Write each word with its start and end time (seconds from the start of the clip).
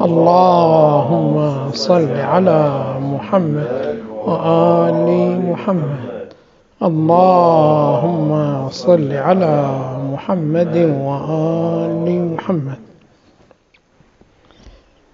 اللهم 0.00 1.70
صل 1.72 2.10
على 2.16 2.94
محمد 3.00 3.98
وآل 4.24 5.40
محمد. 5.50 6.32
اللهم 6.82 8.30
صل 8.70 9.12
على 9.12 9.54
محمد 10.12 10.76
وآل 10.76 12.34
محمد. 12.34 12.78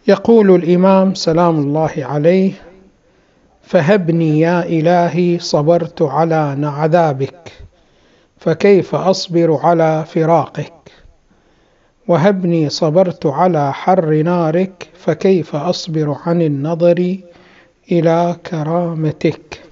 يقول 0.08 0.54
الإمام 0.54 1.14
سلام 1.14 1.58
الله 1.58 1.92
عليه 1.96 2.52
فهبني 3.62 4.40
يا 4.40 4.62
إلهي 4.64 5.38
صبرت 5.38 6.02
على 6.02 6.56
عذابك 6.64 7.52
فكيف 8.38 8.94
أصبر 8.94 9.58
على 9.62 10.04
فراقك؟ 10.06 11.03
وهبني 12.08 12.68
صبرت 12.68 13.26
على 13.26 13.72
حر 13.72 14.22
نارك 14.22 14.90
فكيف 14.94 15.56
أصبر 15.56 16.16
عن 16.26 16.42
النظر 16.42 17.18
إلى 17.92 18.36
كرامتك؟ 18.46 19.62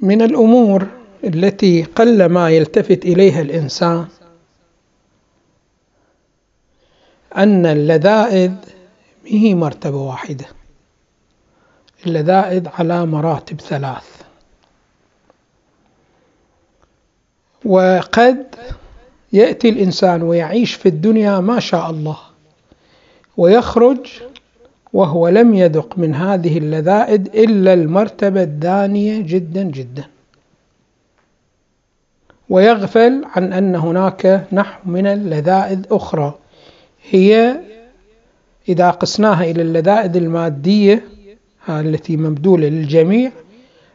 من 0.00 0.22
الأمور 0.22 0.86
التي 1.24 1.82
قل 1.82 2.26
ما 2.26 2.50
يلتفت 2.50 3.04
إليها 3.04 3.40
الإنسان 3.40 4.06
أن 7.36 7.66
اللذائذ 7.66 8.52
هي 9.26 9.54
مرتبة 9.54 9.96
واحدة 9.96 10.44
اللذائذ 12.06 12.68
على 12.68 13.06
مراتب 13.06 13.60
ثلاث. 13.60 14.27
وقد 17.64 18.46
يأتي 19.32 19.68
الإنسان 19.68 20.22
ويعيش 20.22 20.74
في 20.74 20.88
الدنيا 20.88 21.40
ما 21.40 21.60
شاء 21.60 21.90
الله 21.90 22.16
ويخرج 23.36 24.06
وهو 24.92 25.28
لم 25.28 25.54
يذق 25.54 25.98
من 25.98 26.14
هذه 26.14 26.58
اللذائذ 26.58 27.26
إلا 27.34 27.74
المرتبة 27.74 28.42
الدانية 28.42 29.20
جدا 29.22 29.62
جدا. 29.62 30.04
ويغفل 32.48 33.24
عن 33.24 33.52
أن 33.52 33.76
هناك 33.76 34.44
نحو 34.52 34.90
من 34.90 35.06
اللذائذ 35.06 35.80
أخرى. 35.90 36.34
هي 37.10 37.60
إذا 38.68 38.90
قسناها 38.90 39.44
إلى 39.44 39.62
اللذائذ 39.62 40.16
المادية 40.16 41.04
التي 41.68 42.16
مبذولة 42.16 42.68
للجميع 42.68 43.30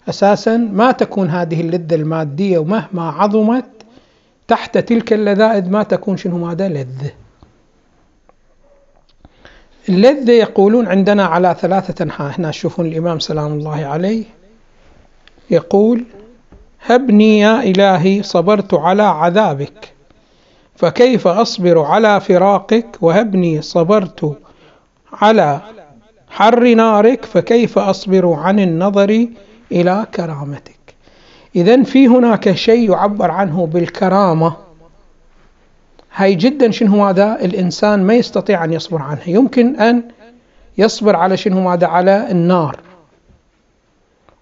أساسا 0.09 0.57
ما 0.57 0.91
تكون 0.91 1.29
هذه 1.29 1.61
اللذة 1.61 1.95
المادية 1.95 2.57
ومهما 2.57 3.09
عظمت 3.09 3.65
تحت 4.47 4.77
تلك 4.77 5.13
اللذائذ 5.13 5.69
ما 5.69 5.83
تكون 5.83 6.17
شنو 6.17 6.37
ماذا؟ 6.37 6.67
لذة. 6.67 7.11
اللذة 9.89 10.31
يقولون 10.31 10.87
عندنا 10.87 11.25
على 11.25 11.55
ثلاثة 11.59 12.03
أنحاء. 12.03 12.39
هنا 12.39 12.49
تشوفون 12.51 12.85
الإمام 12.85 13.19
سلام 13.19 13.53
الله 13.53 13.85
عليه 13.85 14.23
يقول 15.49 16.03
هبني 16.85 17.39
يا 17.39 17.63
إلهي 17.63 18.23
صبرت 18.23 18.73
على 18.73 19.03
عذابك 19.03 19.93
فكيف 20.75 21.27
أصبر 21.27 21.79
على 21.79 22.21
فراقك؟ 22.21 22.85
وهبني 23.01 23.61
صبرت 23.61 24.37
على 25.13 25.61
حر 26.29 26.73
نارك 26.73 27.25
فكيف 27.25 27.77
أصبر 27.79 28.33
عن 28.33 28.59
النظر؟ 28.59 29.27
إلى 29.72 30.08
كرامتك. 30.16 30.95
إذا 31.56 31.83
في 31.83 32.08
هناك 32.08 32.52
شيء 32.52 32.92
يعبر 32.92 33.31
عنه 33.31 33.66
بالكرامة. 33.66 34.55
هاي 36.16 36.36
جدا 36.36 36.72
شنو 36.72 37.05
هذا 37.05 37.39
الإنسان 37.42 38.03
ما 38.03 38.14
يستطيع 38.14 38.64
أن 38.64 38.73
يصبر 38.73 39.02
عنها. 39.02 39.28
يمكن 39.30 39.75
أن 39.75 40.03
يصبر 40.78 41.16
على 41.16 41.38
شنو 41.38 41.70
هذا 41.70 41.88
على 41.88 42.31
النار. 42.31 42.80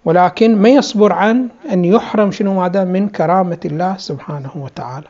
ولكن 0.05 0.55
ما 0.55 0.69
يصبر 0.69 1.13
عن 1.13 1.47
أن 1.71 1.85
يحرم 1.85 2.31
شنو 2.31 2.63
هذا 2.63 2.83
من 2.83 3.09
كرامة 3.09 3.59
الله 3.65 3.97
سبحانه 3.97 4.51
وتعالى. 4.55 5.07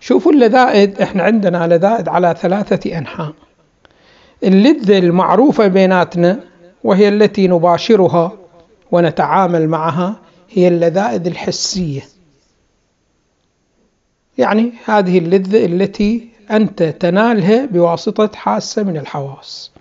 شوفوا 0.00 0.32
اللذائذ 0.32 1.02
إحنا 1.02 1.22
عندنا 1.22 1.66
لذائذ 1.66 2.08
على 2.08 2.34
ثلاثة 2.40 2.98
أنحاء. 2.98 3.32
اللذة 4.44 4.98
المعروفة 4.98 5.66
بيناتنا 5.66 6.40
وهي 6.84 7.08
التي 7.08 7.48
نباشرها 7.48 8.32
ونتعامل 8.92 9.68
معها 9.68 10.16
هي 10.50 10.68
اللذائذ 10.68 11.26
الحسية. 11.26 12.02
يعني 14.38 14.72
هذه 14.84 15.18
اللذة 15.18 15.66
التي 15.66 16.28
أنت 16.50 16.82
تنالها 16.82 17.66
بواسطة 17.66 18.30
حاسة 18.34 18.82
من 18.82 18.96
الحواس. 18.96 19.72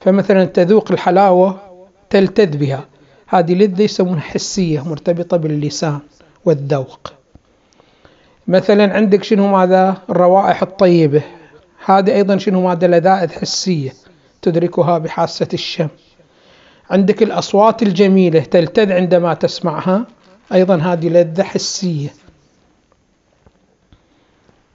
فمثلا 0.00 0.44
تذوق 0.44 0.92
الحلاوة 0.92 1.60
تلتذ 2.10 2.56
بها. 2.56 2.84
هذه 3.26 3.54
لذة 3.54 3.82
يسمونها 3.82 4.20
حسية 4.20 4.88
مرتبطة 4.88 5.36
باللسان 5.36 5.98
والذوق. 6.44 7.12
مثلا 8.48 8.94
عندك 8.94 9.24
شنو 9.24 9.46
ماذا؟ 9.48 9.96
الروائح 10.10 10.62
الطيبة. 10.62 11.22
هذه 11.84 12.14
أيضا 12.14 12.36
شنو 12.36 12.60
ماذا؟ 12.60 12.86
لذائذ 12.86 13.32
حسية 13.32 13.92
تدركها 14.42 14.98
بحاسة 14.98 15.48
الشم. 15.54 15.88
عندك 16.90 17.22
الأصوات 17.22 17.82
الجميلة 17.82 18.40
تلتذ 18.40 18.92
عندما 18.92 19.34
تسمعها. 19.34 20.06
أيضا 20.52 20.76
هذه 20.76 21.08
لذة 21.08 21.42
حسية. 21.42 22.08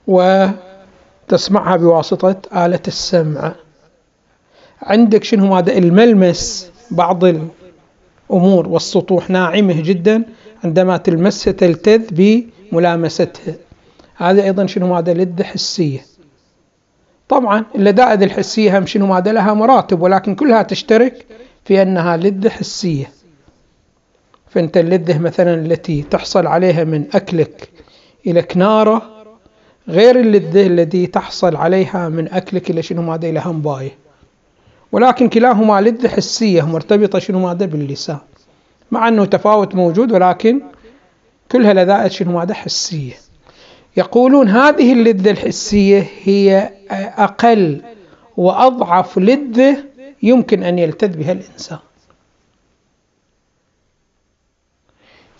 وتسمعها 0.06 1.76
بواسطة 1.76 2.36
آلة 2.66 2.80
السمع. 2.88 3.54
عندك 4.82 5.24
شنو 5.24 5.56
هذا؟ 5.56 5.78
الملمس. 5.78 6.70
بعض 6.90 7.24
الأمور 7.24 8.68
والسطوح 8.68 9.30
ناعمة 9.30 9.80
جدا 9.82 10.24
عندما 10.64 10.96
تلمسها 10.96 11.52
تلتذ 11.52 12.02
بملامستها. 12.10 13.54
هذا 14.16 14.42
أيضا 14.42 14.66
شنو 14.66 14.96
هذا؟ 14.96 15.14
لذة 15.14 15.42
حسية. 15.42 16.06
طبعا 17.28 17.64
اللذائذ 17.74 18.22
الحسية 18.22 18.78
هم 18.78 18.86
شنو 18.86 19.14
هذا؟ 19.14 19.32
لها 19.32 19.54
مراتب 19.54 20.02
ولكن 20.02 20.34
كلها 20.34 20.62
تشترك 20.62 21.26
في 21.64 21.82
أنها 21.82 22.16
لذة 22.16 22.48
حسية. 22.48 23.10
فأنت 24.50 24.76
اللذة 24.76 25.18
مثلا 25.18 25.54
التي 25.54 26.02
تحصل 26.02 26.46
عليها 26.46 26.84
من 26.84 27.04
أكلك 27.14 27.68
إلى 28.26 28.42
كنارة 28.42 29.02
غير 29.88 30.20
اللذة 30.20 30.66
التي 30.66 31.06
تحصل 31.06 31.56
عليها 31.56 32.08
من 32.08 32.32
أكلك 32.32 32.70
إلى 32.70 32.82
شنو 32.82 33.02
ماذا؟ 33.02 33.28
إلى 33.28 33.42
همباية 33.44 33.90
ولكن 34.92 35.28
كلاهما 35.28 35.80
لذة 35.80 36.08
حسية 36.08 36.62
مرتبطة 36.66 37.18
شنو 37.18 37.38
ماذا؟ 37.38 37.66
باللسان. 37.66 38.18
مع 38.90 39.08
أنه 39.08 39.24
تفاوت 39.24 39.74
موجود 39.74 40.12
ولكن 40.12 40.60
كلها 41.52 41.74
لذائذ 41.74 42.10
شنو 42.10 42.38
ماذا؟ 42.38 42.54
حسية. 42.54 43.12
يقولون 43.96 44.48
هذه 44.48 44.92
اللذة 44.92 45.30
الحسية 45.30 46.06
هي 46.24 46.70
أقل 47.18 47.82
وأضعف 48.36 49.18
لذة 49.18 49.76
يمكن 50.22 50.62
أن 50.62 50.78
يلتذ 50.78 51.16
بها 51.16 51.32
الإنسان. 51.32 51.78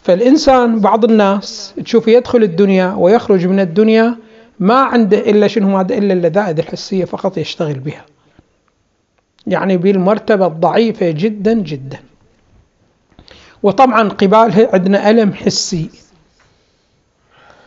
فالإنسان 0.03 0.81
بعض 0.81 1.05
الناس 1.05 1.75
تشوف 1.85 2.09
يدخل 2.09 2.43
الدنيا 2.43 2.95
ويخرج 2.99 3.47
من 3.47 3.61
الدنيا 3.61 4.17
ما 4.61 4.75
عنده 4.75 5.19
إلا 5.19 5.49
شنو؟ 5.49 5.79
هذا 5.79 5.95
إلا 5.99 6.13
اللذائذ 6.13 6.59
الحسية 6.59 7.05
فقط 7.05 7.39
يشتغل 7.39 7.79
بها. 7.79 8.05
يعني 9.47 9.77
بالمرتبة 9.77 10.47
الضعيفة 10.47 11.11
جدا 11.11 11.53
جدا. 11.53 11.99
وطبعا 13.63 14.09
قبالها 14.09 14.69
عندنا 14.75 15.11
ألم 15.11 15.33
حسي. 15.33 15.91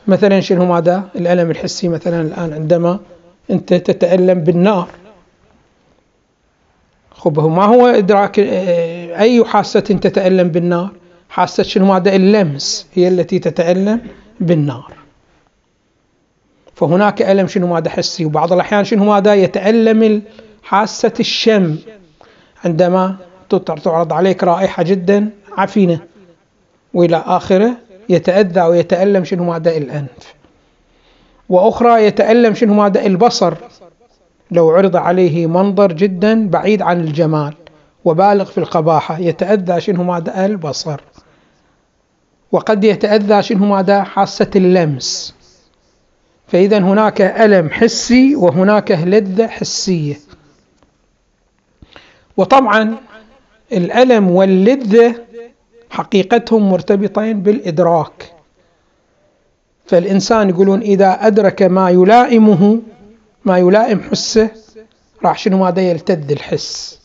مثلا 0.07 0.39
شنو 0.39 0.73
هذا 0.73 1.09
الألم 1.15 1.51
الحسي 1.51 1.87
مثلا 1.87 2.21
الآن 2.21 2.53
عندما 2.53 2.99
أنت 3.51 3.73
تتألم 3.73 4.39
بالنار. 4.39 4.89
خب 7.25 7.39
ما 7.39 7.65
هو 7.65 7.87
إدراك 7.87 8.39
آه، 8.39 9.19
أي 9.19 9.45
حاسة 9.45 9.79
تتألم 9.79 10.47
بالنار؟ 10.47 10.89
حاسة 11.29 11.63
شنو؟ 11.63 11.93
هذا 11.93 12.15
اللمس 12.15 12.87
هي 12.93 13.07
التي 13.07 13.39
تتألم 13.39 14.01
بالنار. 14.39 14.93
فهناك 16.75 17.21
ألم 17.21 17.47
شنو 17.47 17.75
هذا 17.75 17.89
حسي 17.89 18.25
وبعض 18.25 18.53
الأحيان 18.53 18.83
شنو 18.83 19.13
هذا 19.13 19.35
يتألم 19.35 20.21
حاسة 20.63 21.13
الشم. 21.19 21.77
عندما 22.65 23.15
تعرض 23.49 24.13
عليك 24.13 24.43
رائحة 24.43 24.83
جدا 24.83 25.29
عفينة. 25.57 25.99
وإلى 26.93 27.23
آخره 27.25 27.71
يتأذى 28.09 28.61
ويتألم 28.61 29.23
شنو 29.23 29.53
هذا 29.53 29.77
الأنف. 29.77 30.33
وأخرى 31.49 32.05
يتألم 32.05 32.53
شنو 32.53 32.83
هذا 32.83 33.05
البصر. 33.05 33.53
لو 34.51 34.69
عرض 34.69 34.95
عليه 34.95 35.47
منظر 35.47 35.91
جدا 35.91 36.49
بعيد 36.49 36.81
عن 36.81 37.01
الجمال 37.01 37.53
وبالغ 38.05 38.45
في 38.45 38.57
القباحة 38.57 39.19
يتأذى 39.19 39.81
شنو 39.81 40.03
ماذا؟ 40.03 40.45
البصر. 40.45 41.01
وقد 42.51 42.83
يتأذى 42.83 43.43
شنو 43.43 43.65
ماذا؟ 43.65 44.03
حاسة 44.03 44.49
اللمس. 44.55 45.35
فإذا 46.47 46.77
هناك 46.77 47.21
ألم 47.21 47.69
حسي 47.69 48.35
وهناك 48.35 48.91
لذة 48.91 49.47
حسية. 49.47 50.15
وطبعا 52.37 52.95
الألم 53.71 54.31
واللذة 54.31 55.15
حقيقتهم 55.89 56.69
مرتبطين 56.69 57.41
بالإدراك. 57.41 58.31
فالإنسان 59.85 60.49
يقولون 60.49 60.81
إذا 60.81 61.27
أدرك 61.27 61.61
ما 61.61 61.89
يلائمه 61.89 62.79
ما 63.45 63.57
يلائم 63.57 64.01
حسه 64.01 64.49
راح 65.23 65.37
شنو 65.37 65.57
ماذا 65.57 65.81
يلتذ 65.81 66.31
الحس. 66.31 66.99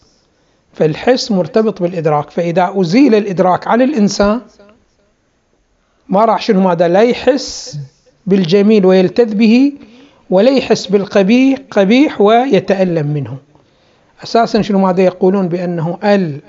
فالحس 0.72 1.32
مرتبط 1.32 1.82
بالإدراك 1.82 2.30
فإذا 2.30 2.72
أزيل 2.76 3.14
الإدراك 3.14 3.66
عن 3.68 3.82
الإنسان 3.82 4.40
ما 6.08 6.24
راح 6.24 6.42
شنو 6.42 6.60
ماذا 6.60 6.88
لا 6.88 7.00
يحس 7.00 7.78
بالجميل 8.26 8.86
ويلتذ 8.86 9.34
به 9.34 9.72
ولا 10.30 10.50
يحس 10.50 10.86
بالقبيح 10.86 11.58
قبيح 11.70 12.20
ويتألم 12.20 13.06
منه. 13.06 13.36
أساسا 14.24 14.62
شنو 14.62 14.78
ماذا 14.78 15.02
يقولون؟ 15.02 15.48
بأنه 15.48 15.98
ال 16.04 16.40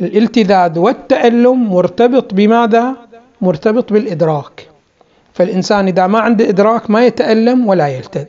الالتذاذ 0.00 0.78
والتألم 0.78 1.72
مرتبط 1.72 2.34
بماذا؟ 2.34 2.96
مرتبط 3.40 3.92
بالإدراك. 3.92 4.68
فالإنسان 5.34 5.86
إذا 5.86 6.06
ما 6.06 6.18
عنده 6.18 6.48
إدراك 6.48 6.90
ما 6.90 7.06
يتألم 7.06 7.66
ولا 7.66 7.88
يلتذ. 7.88 8.26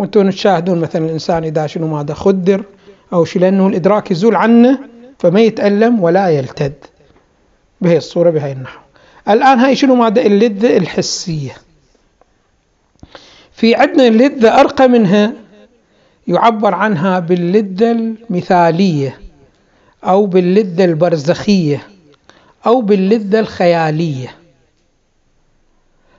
وأنتم 0.00 0.30
تشاهدون 0.30 0.78
مثلا 0.78 1.04
الإنسان 1.04 1.44
إذا 1.44 1.66
شنو 1.66 1.86
ماذا 1.86 2.14
خدر 2.14 2.64
أو 3.12 3.24
شيء 3.24 3.42
لأنه 3.42 3.66
الإدراك 3.66 4.10
يزول 4.10 4.36
عنه 4.36 4.78
فما 5.18 5.40
يتألم 5.40 6.02
ولا 6.02 6.28
يلتذ 6.28 6.72
بهي 7.80 7.96
الصورة 7.96 8.30
بهي 8.30 8.52
النحو. 8.52 8.80
الآن 9.28 9.58
هاي 9.58 9.76
شنو 9.76 9.94
ماذا؟ 9.94 10.22
اللذة 10.22 10.76
الحسية. 10.76 11.52
في 13.52 13.74
عندنا 13.74 14.06
اللذة 14.06 14.60
أرقى 14.60 14.88
منها 14.88 15.32
يعبر 16.26 16.74
عنها 16.74 17.18
باللذة 17.18 17.90
المثالية 17.90 19.20
أو 20.04 20.26
باللذة 20.26 20.84
البرزخية 20.84 21.86
أو 22.66 22.80
باللذة 22.80 23.40
الخيالية. 23.40 24.36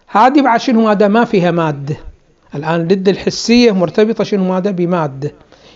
هذه 0.08 0.42
بعد 0.42 0.60
شنو 0.60 0.82
ماذا؟ 0.82 1.08
ما 1.08 1.26
فيها 1.26 1.52
مادة. 1.52 2.11
الآن 2.56 2.82
اللذة 2.82 3.12
الحسية 3.12 3.72
مرتبطة 3.72 4.24
شنو 4.24 4.44
ماذا؟ 4.44 4.72
بمادة. 4.72 5.32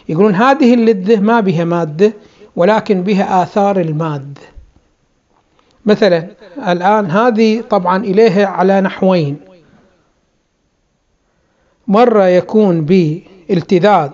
يقولون 0.09 0.35
هذه 0.35 0.73
اللذة 0.73 1.19
ما 1.19 1.39
بها 1.39 1.63
مادة 1.63 2.13
ولكن 2.55 3.01
بها 3.01 3.43
آثار 3.43 3.79
المادة 3.79 4.41
مثلا 5.85 6.27
الآن 6.67 7.11
هذه 7.11 7.61
طبعا 7.61 8.03
إليها 8.03 8.45
على 8.45 8.81
نحوين. 8.81 9.37
مرة 11.87 12.27
يكون 12.27 12.85
بالتذاذ 12.85 14.11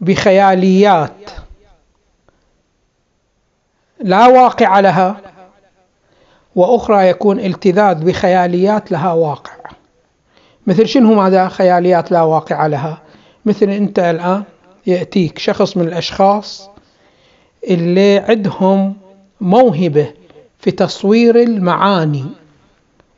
بخياليات. 0.00 1.30
لا 4.00 4.26
واقع 4.26 4.80
لها. 4.80 5.20
وأخرى 6.56 7.08
يكون 7.08 7.40
التذاذ 7.40 8.04
بخياليات 8.04 8.92
لها 8.92 9.12
واقع. 9.12 9.52
مثل 10.66 10.86
شنو 10.86 11.14
ماذا 11.14 11.48
خياليات 11.48 12.12
لا 12.12 12.22
واقع 12.22 12.66
لها؟ 12.66 13.02
مثل 13.44 13.68
أنت 13.68 13.98
الآن 13.98 14.42
يأتيك 14.86 15.38
شخص 15.38 15.76
من 15.76 15.88
الأشخاص 15.88 16.70
اللي 17.70 18.18
عندهم 18.18 18.96
موهبة 19.40 20.12
في 20.58 20.70
تصوير 20.70 21.36
المعاني. 21.36 22.24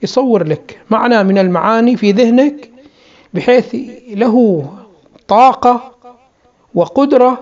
يصور 0.03 0.45
لك 0.45 0.81
معنى 0.91 1.25
من 1.25 1.39
المعاني 1.39 1.97
في 1.97 2.13
ذهنك 2.13 2.71
بحيث 3.35 3.77
له 4.11 4.67
طاقة 5.29 5.95
وقدرة 6.75 7.41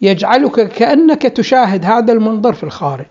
يجعلك 0.00 0.68
كأنك 0.68 1.22
تشاهد 1.22 1.84
هذا 1.84 2.12
المنظر 2.12 2.52
في 2.52 2.62
الخارج. 2.64 3.06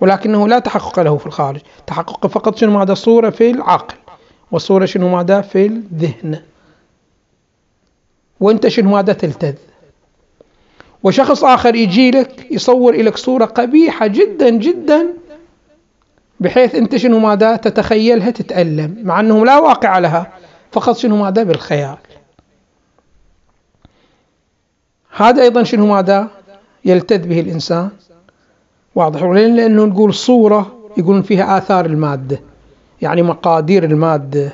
ولكنه 0.00 0.48
لا 0.48 0.58
تحقق 0.58 1.00
له 1.00 1.16
في 1.16 1.26
الخارج. 1.26 1.60
تحقق 1.86 2.26
فقط 2.26 2.56
شنو 2.56 2.78
ماذا؟ 2.78 2.94
صورة 2.94 3.30
في 3.30 3.50
العقل. 3.50 3.94
وصورة 4.52 4.86
شنو 4.86 5.08
ماذا؟ 5.08 5.40
في 5.40 5.66
الذهن 5.66 6.42
وأنت 8.40 8.68
شنو 8.68 8.90
ماذا 8.90 9.12
تلتذ؟ 9.12 9.54
وشخص 11.02 11.44
آخر 11.44 11.74
يجي 11.74 12.10
لك 12.10 12.46
يصور 12.50 12.96
لك 12.96 13.16
صورة 13.16 13.44
قبيحة 13.44 14.06
جدا 14.06 14.50
جدا 14.50 15.06
بحيث 16.40 16.74
أنت 16.74 16.96
شنو 16.96 17.18
ماذا؟ 17.18 17.56
تتخيلها 17.56 18.30
تتألم 18.30 18.96
مع 19.02 19.20
أنه 19.20 19.46
لا 19.46 19.58
واقع 19.58 19.98
لها 19.98 20.32
فقط 20.72 20.96
شنو 20.96 21.16
ماذا؟ 21.16 21.42
بالخيال. 21.42 21.96
هذا 25.16 25.42
أيضا 25.42 25.62
شنو 25.62 25.86
ماذا؟ 25.86 26.28
يلتذ 26.84 27.28
به 27.28 27.40
الإنسان. 27.40 27.90
واضح 28.94 29.22
لأنه 29.22 29.84
نقول 29.84 30.14
صورة 30.14 30.90
يقولون 30.96 31.22
فيها 31.22 31.58
آثار 31.58 31.86
المادة. 31.86 32.51
يعني 33.02 33.22
مقادير 33.22 33.84
المادة 33.84 34.52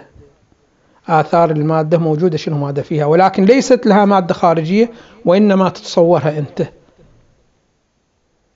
آثار 1.09 1.50
المادة 1.50 1.99
موجودة 1.99 2.37
شنو 2.37 2.59
مادة 2.59 2.83
فيها. 2.83 3.05
ولكن 3.05 3.45
ليست 3.45 3.87
لها 3.87 4.05
مادة 4.05 4.35
خارجية 4.35 4.91
وإنما 5.25 5.69
تتصورها 5.69 6.39
أنت. 6.39 6.69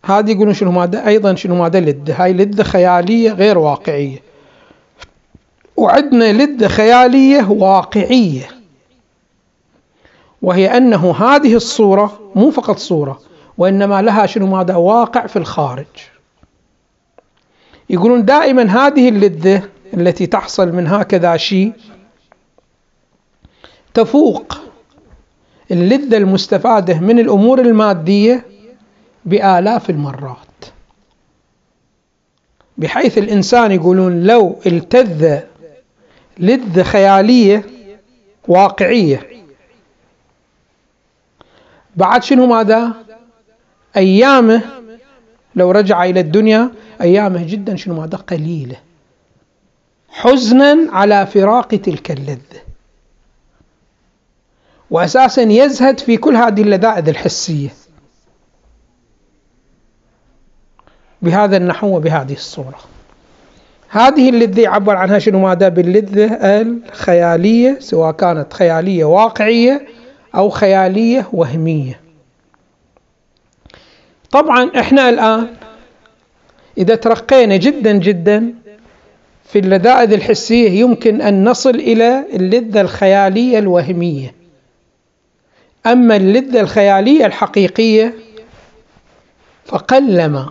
هذه 0.05 0.31
يقولون 0.31 0.55
شنو 0.55 0.71
مادة؟ 0.71 1.07
أيضا 1.07 1.35
شنو 1.35 1.55
مادة 1.55 1.81
لدة؟ 1.81 2.15
هاي 2.15 2.33
لدة 2.33 2.65
خيالية 2.65 3.33
غير 3.33 3.59
واقعية. 3.59 4.19
وعندنا 5.77 6.33
لدة 6.33 6.69
خيالية 6.69 7.51
واقعية. 7.51 8.49
وهي 10.43 10.77
أنه 10.77 11.15
هذه 11.17 11.55
الصورة 11.55 12.21
مو 12.35 12.51
فقط 12.51 12.79
صورة 12.79 13.21
وإنما 13.59 14.03
لها 14.03 14.27
شنو 14.27 14.47
ماذا 14.47 14.75
واقع 14.75 15.27
في 15.27 15.37
الخارج. 15.37 15.87
يقولون 17.91 18.25
دائما 18.25 18.63
هذه 18.63 19.09
اللذة 19.09 19.63
التي 19.95 20.27
تحصل 20.27 20.73
من 20.73 20.87
هكذا 20.87 21.37
شيء 21.37 21.73
تفوق 23.95 24.59
اللذة 25.71 26.17
المستفادة 26.17 27.01
من 27.01 27.19
الأمور 27.19 27.61
المادية 27.61 28.47
بآلاف 29.25 29.91
المرات. 29.91 30.39
بحيث 32.79 33.19
الإنسان 33.19 33.73
يقولون 33.73 34.25
لو 34.25 34.59
التذ 34.67 35.41
لذة 36.39 36.83
خيالية 36.83 37.65
واقعية 38.49 39.29
بعد 41.97 42.23
شنو 42.23 42.47
ماذا؟ 42.47 42.93
أيامه 43.97 44.63
لو 45.57 45.71
رجع 45.71 46.05
إلى 46.05 46.21
الدنيا 46.21 46.71
أيامه 47.01 47.47
جدا 47.47 47.77
شنو 47.77 48.01
ماذا؟ 48.01 48.17
قليلة. 48.17 48.77
حزنا 50.13 50.89
على 50.93 51.27
فراق 51.27 51.69
تلك 51.69 52.11
اللذة. 52.11 52.63
وأساسا 54.91 55.43
يزهد 55.43 56.01
في 56.01 56.17
كل 56.17 56.37
هذه 56.37 56.63
اللذائذ 56.63 57.09
الحسية. 57.09 57.69
بهذا 61.23 61.57
النحو 61.57 61.97
وبهذه 61.97 62.33
الصورة. 62.33 62.79
هذه 63.89 64.31
اللذة 64.31 64.61
يعبر 64.61 64.97
عنها 64.97 65.19
شنو 65.19 65.39
ماذا؟ 65.39 65.69
باللذة 65.69 66.39
الخيالية 66.43 67.77
سواء 67.81 68.13
كانت 68.13 68.53
خيالية 68.53 69.05
واقعية 69.05 69.87
أو 70.35 70.51
خيالية 70.51 71.29
وهمية. 71.33 72.01
طبعا 74.31 74.71
إحنا 74.81 75.09
الآن 75.09 75.49
إذا 76.79 76.95
ترقينا 76.95 77.57
جدا 77.57 77.93
جدا 77.93 78.55
في 79.53 79.59
اللذائذ 79.59 80.13
الحسية 80.13 80.71
يمكن 80.81 81.21
أن 81.21 81.45
نصل 81.49 81.71
إلى 81.71 82.25
اللذة 82.35 82.81
الخيالية 82.81 83.59
الوهمية. 83.59 84.35
أما 85.87 86.17
اللذة 86.17 86.61
الخيالية 86.61 87.27
الحقيقية 87.27 88.15
فقلما 89.65 90.51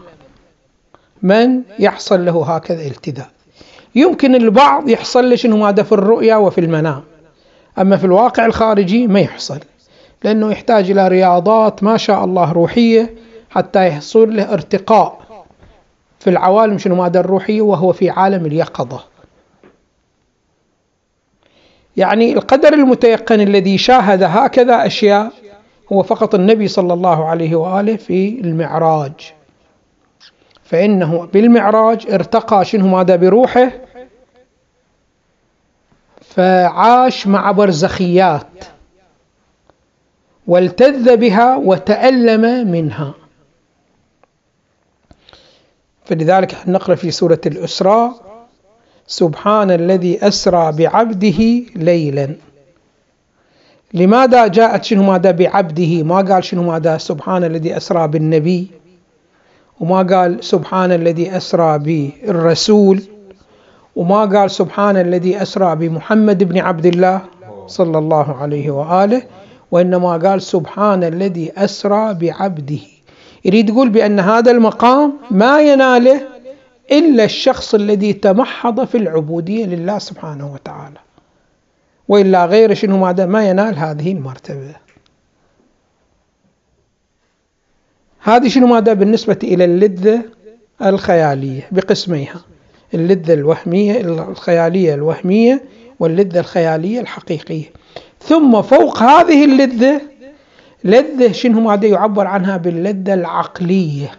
من 1.22 1.62
يحصل 1.79 2.25
له 2.25 2.55
هكذا 2.55 2.81
التذاذ 2.81 3.25
يمكن 3.96 4.36
البعض 4.36 4.89
يحصل 4.89 5.29
له 5.29 5.36
شنو؟ 5.36 5.58
ماذا 5.58 5.84
في 5.84 5.91
الرؤيا 5.91 6.36
وفي 6.36 6.62
المنام. 6.62 7.03
أما 7.79 7.98
في 7.98 8.05
الواقع 8.05 8.46
الخارجي 8.46 9.08
ما 9.08 9.20
يحصل 9.20 9.60
لأنه 10.24 10.51
يحتاج 10.51 10.91
إلى 10.91 11.08
رياضات 11.08 11.84
ما 11.84 11.98
شاء 11.98 12.25
الله 12.25 12.51
روحية 12.51 13.13
حتى 13.50 13.88
يحصل 13.88 14.36
له 14.36 14.53
ارتقاء. 14.53 15.21
في 16.22 16.30
العوالم 16.30 16.78
شنو 16.78 16.96
ماذا 16.96 17.20
الروحية 17.20 17.62
وهو 17.62 17.94
في 17.94 18.10
عالم 18.10 18.46
اليقظة. 18.46 19.04
يعني 21.98 22.34
القدر 22.34 22.74
المتيقن 22.74 23.42
الذي 23.42 23.78
شاهد 23.78 24.24
هكذا 24.24 24.86
أشياء 24.86 25.32
هو 25.92 26.04
فقط 26.04 26.36
النبي 26.36 26.68
صلى 26.68 26.94
الله 26.94 27.25
عليه 27.25 27.56
وآله 27.56 27.96
في 27.96 28.40
المعراج. 28.40 29.34
فإنه 30.63 31.25
بالمعراج 31.34 32.12
ارتقى 32.12 32.66
شنو 32.66 32.88
ماذا 32.88 33.16
بروحه 33.16 33.72
فعاش 36.22 37.28
مع 37.28 37.51
برزخيات 37.51 38.63
والتذ 40.48 41.18
بها 41.18 41.56
وتألم 41.56 42.72
منها. 42.72 43.21
فلذلك 46.12 46.56
نقرأ 46.68 46.96
في 46.96 47.12
سورة 47.12 47.41
الأسراء. 47.46 48.13
سبحان 49.08 49.72
الذي 49.72 50.27
أسرى 50.27 50.72
بعبده 50.72 51.39
ليلا. 51.75 52.36
لماذا 53.94 54.48
جاءت 54.48 54.84
شنو 54.84 55.03
ماذا 55.03 55.32
بعبده؟ 55.32 56.03
ما 56.03 56.15
قال 56.15 56.44
شنو 56.44 56.63
ماذا 56.63 56.98
سبحان 56.98 57.44
الذي 57.44 57.77
أسرى 57.77 58.08
بالنبي؟ 58.08 58.68
وما 59.80 60.03
قال 60.03 60.44
سبحان 60.44 60.91
الذي 60.91 61.38
أسرى 61.38 61.80
بالرسول؟ 61.80 63.01
وما 63.96 64.25
قال 64.25 64.51
سبحان 64.51 64.98
الذي 64.98 65.41
أسرى 65.41 65.75
بمحمد 65.75 66.44
بن 66.44 66.58
عبد 66.58 66.86
الله 66.86 67.22
صلى 67.68 67.98
الله 67.98 68.36
عليه 68.36 68.72
وآله؟ 68.72 69.22
وإنما 69.72 70.18
قال 70.18 70.41
سبحان 70.41 71.03
الذي 71.03 71.51
أسرى 71.58 72.13
بعبده. 72.13 73.00
يريد 73.45 73.69
يقول 73.69 73.89
بأن 73.89 74.19
هذا 74.19 74.51
المقام 74.51 75.13
ما 75.31 75.62
يناله 75.62 76.27
إلا 76.91 77.24
الشخص 77.24 77.75
الذي 77.75 78.13
تمحض 78.13 78.86
في 78.86 78.98
العبودية 78.98 79.65
لله 79.65 79.98
سبحانه 79.98 80.53
وتعالى. 80.53 80.98
وإلا 82.07 82.45
غير 82.45 82.74
شنو 82.74 82.98
ماذا 82.98 83.25
ما 83.25 83.50
ينال 83.50 83.77
هذه 83.77 84.12
المرتبة. 84.12 84.75
هذه 88.19 88.48
شنو 88.48 88.67
ماذا 88.67 88.93
بالنسبة 88.93 89.39
إلى 89.43 89.65
اللذة 89.65 90.21
الخيالية 90.86 91.67
بقسميها. 91.71 92.41
اللذة 92.93 93.33
الوهمية 93.33 94.01
الخيالية 94.01 94.93
الوهمية 94.93 95.63
واللذة 96.00 96.39
الخيالية 96.39 97.00
الحقيقية. 97.00 97.65
ثم 98.19 98.62
فوق 98.62 99.03
هذه 99.03 99.45
اللذة 99.45 100.01
لذة 100.84 101.32
شنو 101.32 101.60
ماذا 101.62 101.88
يعبر 101.88 102.28
عنها؟ 102.28 102.58
باللذة 102.58 103.14
العقلية. 103.14 104.12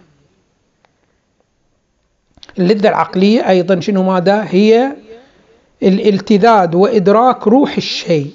اللذة 2.59 2.88
العقلية 2.88 3.49
أيضا 3.49 3.81
شنو 3.81 4.02
ماذا؟ 4.02 4.45
هي 4.49 4.97
الالتذاذ 5.83 6.76
وإدراك 6.76 7.49
روح 7.49 7.76
الشيء 7.76 8.33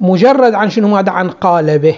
مجرد 0.00 0.54
عن 0.54 0.70
شنو 0.70 0.88
ماذا؟ 0.88 1.10
عن 1.10 1.30
قالبه. 1.30 1.96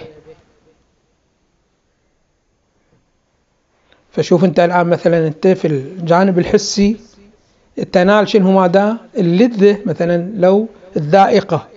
فشوف 4.11 4.43
أنت 4.43 4.59
الآن 4.59 4.87
مثلا 4.87 5.27
أنت 5.27 5.47
في 5.47 5.67
الجانب 5.67 6.39
الحسي 6.39 6.97
تنال 7.91 8.29
شنو 8.29 8.51
ماذا؟ 8.51 8.97
اللذة 9.17 9.79
مثلا 9.85 10.31
لو 10.35 10.67
الذائقة. 10.97 11.67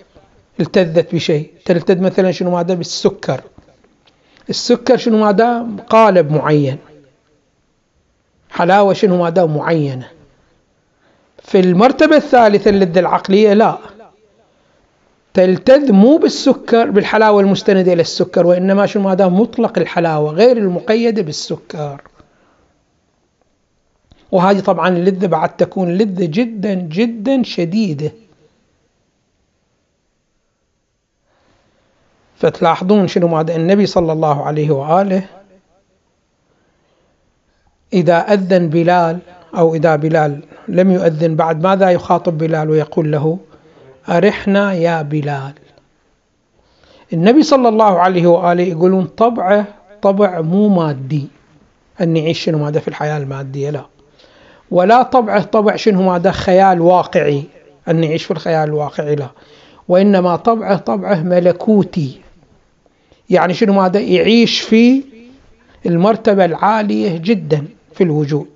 التذت 0.59 1.15
بشيء. 1.15 1.51
تلتذ 1.65 2.01
مثلا 2.01 2.31
شنو 2.31 2.51
ماذا 2.51 2.73
بالسكر. 2.73 3.41
السكر 4.49 4.97
شنو 4.97 5.17
ماذا 5.17 5.67
قالب 5.89 6.31
معين. 6.31 6.77
حلاوة 8.49 8.93
شنو 8.93 9.23
ماذا 9.23 9.45
معينة. 9.45 10.07
في 11.43 11.59
المرتبة 11.59 12.15
الثالثة 12.15 12.69
اللذة 12.69 12.99
العقلية 12.99 13.53
لا. 13.53 13.77
تلتذ 15.33 15.91
مو 15.91 16.17
بالسكر 16.17 16.89
بالحلاوة 16.89 17.41
المستندة 17.41 17.93
إلى 17.93 18.01
السكر 18.01 18.45
وإنما 18.47 18.85
شنو 18.85 19.03
ماذا 19.03 19.27
مطلق 19.27 19.79
الحلاوة 19.79 20.31
غير 20.31 20.57
المقيدة 20.57 21.21
بالسكر. 21.21 22.01
وهذه 24.31 24.59
طبعا 24.59 24.89
اللذة 24.89 25.25
بعد 25.27 25.57
تكون 25.57 25.97
لذة 25.97 26.25
جدا 26.25 26.73
جدا 26.73 27.43
شديدة. 27.43 28.11
فتلاحظون 32.35 33.07
شنو 33.07 33.27
ماذا 33.27 33.55
النبي 33.55 33.85
صلى 33.85 34.11
الله 34.11 34.45
عليه 34.45 34.71
وآله؟ 34.71 35.23
إذا 37.93 38.17
أذن 38.17 38.69
بلال 38.69 39.19
أو 39.57 39.75
إذا 39.75 39.95
بلال 39.95 40.43
لم 40.67 40.91
يؤذن 40.91 41.35
بعد 41.35 41.63
ماذا 41.63 41.89
يخاطب 41.89 42.37
بلال 42.37 42.69
ويقول 42.69 43.11
له؟ 43.11 43.37
أرحنا 44.09 44.73
يا 44.73 45.01
بلال. 45.01 45.53
النبي 47.13 47.43
صلى 47.43 47.69
الله 47.69 47.99
عليه 47.99 48.27
وآله 48.27 48.63
يقولون 48.63 49.05
طبعه 49.05 49.65
طبع 50.01 50.41
مو 50.41 50.69
مادي. 50.69 51.27
أن 52.01 52.09
نعيش 52.09 52.39
شنو 52.43 52.57
ماذا 52.57 52.79
في 52.79 52.87
الحياة 52.87 53.17
المادية؟ 53.17 53.69
لا. 53.69 53.85
ولا 54.71 55.03
طبعه 55.03 55.43
طبع 55.43 55.75
شنو 55.75 56.01
ماذا 56.01 56.31
خيال 56.31 56.81
واقعي. 56.81 57.43
أن 57.87 57.95
نعيش 57.95 58.23
في 58.23 58.31
الخيال 58.31 58.69
الواقعي 58.69 59.15
لا. 59.15 59.27
وإنما 59.87 60.35
طبعه 60.35 60.77
طبعه 60.77 61.15
ملكوتي. 61.23 62.22
يعني 63.33 63.53
شنو 63.53 63.73
ماذا؟ 63.73 63.99
يعيش 63.99 64.61
في 64.61 65.03
المرتبة 65.85 66.45
العالية 66.45 67.17
جدا 67.17 67.65
في 67.93 68.03
الوجود 68.03 68.47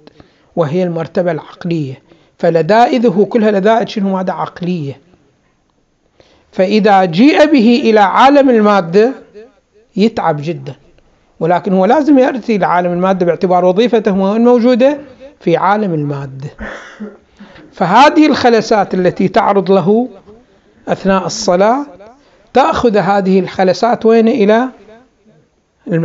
وهي 0.55 0.83
المرتبة 0.83 1.31
العقلية. 1.31 2.01
فلذائذه 2.37 3.27
كلها 3.29 3.51
لذائذ 3.51 3.87
شنو 3.87 4.15
ماذا؟ 4.15 4.33
عقلية. 4.33 4.99
فإذا 6.51 7.05
جيء 7.05 7.45
به 7.45 7.81
إلى 7.83 7.99
عالم 7.99 8.49
المادة 8.49 9.11
يتعب 9.95 10.37
جدا. 10.41 10.75
ولكن 11.39 11.73
هو 11.73 11.85
لازم 11.85 12.19
يأتي 12.19 12.55
إلى 12.55 12.65
عالم 12.65 12.91
المادة 12.91 13.25
باعتبار 13.25 13.65
وظيفته 13.65 14.15
موجودة 14.37 14.97
في 15.39 15.57
عالم 15.57 15.93
المادة. 15.93 16.49
فهذه 17.71 18.27
الخلسات 18.27 18.93
التي 18.93 19.27
تعرض 19.27 19.71
له 19.71 20.09
أثناء 20.87 21.25
الصلاة 21.25 21.85
تأخذ 22.57 22.97
هذه 22.97 23.39
الخلسات 23.39 24.05
وين 24.05 24.27
إلى 24.27 24.69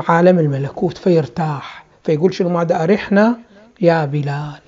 عالم 0.09 0.38
الملكوت 0.38 0.99
فيرتاح. 0.99 1.85
فيقول 2.04 2.35
شنو 2.35 2.49
ماذا 2.49 2.82
أرحنا؟ 2.85 3.37
يا 3.80 4.04
بلال. 4.04 4.61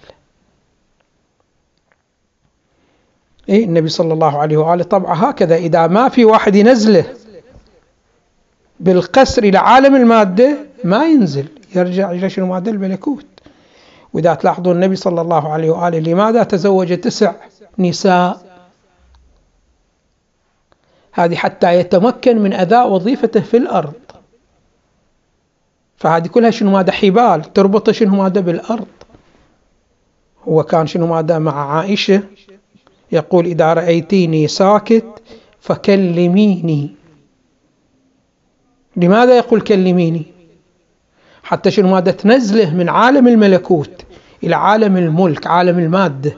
إيه 3.49 3.65
النبي 3.65 3.89
صلى 3.89 4.13
الله 4.13 4.39
عليه 4.39 4.57
وآله 4.57 4.85
طبعا 4.85 5.31
هكذا 5.31 5.57
إذا 5.57 5.87
ما 5.87 6.09
في 6.09 6.25
واحد 6.25 6.57
ينزله 6.57 7.05
بالقسر 8.81 9.43
إلى 9.43 9.59
عالم 9.59 9.97
المادة 9.97 10.57
ما 10.85 11.05
ينزل 11.07 11.47
يرجع 11.77 12.11
إلى 12.11 12.31
شنو؟ 12.31 12.47
مادة 12.47 12.71
الملكوت. 12.71 13.27
وإذا 14.13 14.35
تلاحظون 14.35 14.75
النبي 14.77 14.97
صلى 14.97 15.21
الله 15.21 15.53
عليه 15.53 15.71
وآله 15.71 15.99
لماذا 15.99 16.43
تزوج 16.43 16.99
تسع 16.99 17.33
نساء؟ 17.79 18.44
هذه 21.17 21.35
حتى 21.35 21.75
يتمكن 21.75 22.39
من 22.39 22.53
أداء 22.53 22.93
وظيفته 22.93 23.41
في 23.41 23.57
الأرض. 23.57 23.93
فهذه 25.97 26.27
كلها 26.27 26.51
شنو 26.51 26.71
ماذا 26.71 26.93
حبال 26.93 27.53
تربط 27.53 27.91
شنو 27.91 28.23
ماذا 28.23 28.41
بالأرض. 28.41 28.87
هو 30.49 30.63
كان 30.63 30.87
شنو 30.87 31.07
ماذا 31.07 31.39
مع 31.39 31.77
عائشة 31.77 32.23
يقول 33.13 33.47
إذا 33.47 33.73
رأيتيني 33.73 34.49
ساكت 34.49 35.23
فكلميني. 35.61 36.91
لماذا 38.97 39.37
يقول 39.37 39.61
كلميني؟ 39.61 40.27
حتى 41.43 41.71
شنو 41.71 41.89
ماذا 41.89 42.11
تنزله 42.11 42.75
من 42.75 42.89
عالم 42.89 43.29
الملكوت 43.29 44.05
إلى 44.45 44.57
عالم 44.57 44.97
الملك 44.97 45.47
عالم 45.47 45.79
المادة 45.79 46.37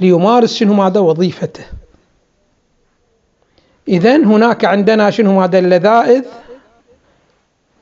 ليمارس 0.00 0.54
شنو 0.54 0.74
ماذا 0.74 1.00
وظيفته. 1.00 1.64
إذا 3.88 4.16
هناك 4.16 4.64
عندنا 4.64 5.10
شنو 5.10 5.40
ماذا 5.40 5.58
اللذائذ؟ 5.58 6.24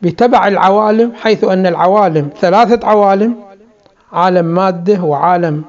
بتبع 0.02 0.48
العوالم 0.48 1.12
حيث 1.14 1.44
أن 1.44 1.66
العوالم 1.66 2.30
ثلاثة 2.40 2.88
عوالم 2.88 3.34
عالم 4.12 4.44
مادة 4.44 5.02
وعالم 5.02 5.64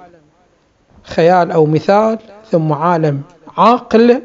خيال 1.03 1.51
أو 1.51 1.65
مثال 1.65 2.19
ثم 2.51 2.73
عالم 2.73 3.21
عقل 3.57 4.21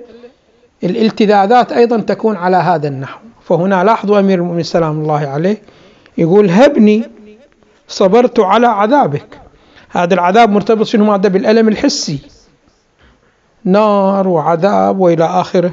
الالتذاذات 0.85 1.73
أيضا 1.73 2.01
تكون 2.01 2.37
على 2.37 2.57
هذا 2.57 2.89
النحو. 2.89 3.19
فهنا 3.45 3.85
لاحظوا 3.85 4.19
أمير 4.19 4.39
المؤمنين 4.39 4.63
سلام 4.63 5.01
الله 5.01 5.29
عليه 5.29 5.63
يقول 6.19 6.51
هبني 6.51 7.05
صبرت 7.89 8.41
على 8.41 8.67
عذابك. 8.67 9.41
هذا 9.91 10.15
العذاب 10.15 10.51
مرتبط 10.51 10.87
شنو؟ 10.87 11.05
ماذا 11.05 11.29
بالألم 11.29 11.69
الحسي. 11.69 12.19
نار 13.65 14.29
وعذاب 14.29 14.99
وإلى 14.99 15.25
آخره. 15.25 15.73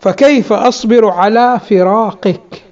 فكيف 0.00 0.52
أصبر 0.52 1.10
على 1.10 1.60
فراقك؟ 1.70 2.62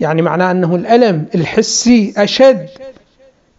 يعني 0.00 0.22
معناه 0.22 0.50
أنه 0.50 0.74
الألم 0.74 1.26
الحسي 1.34 2.14
أشد 2.16 2.68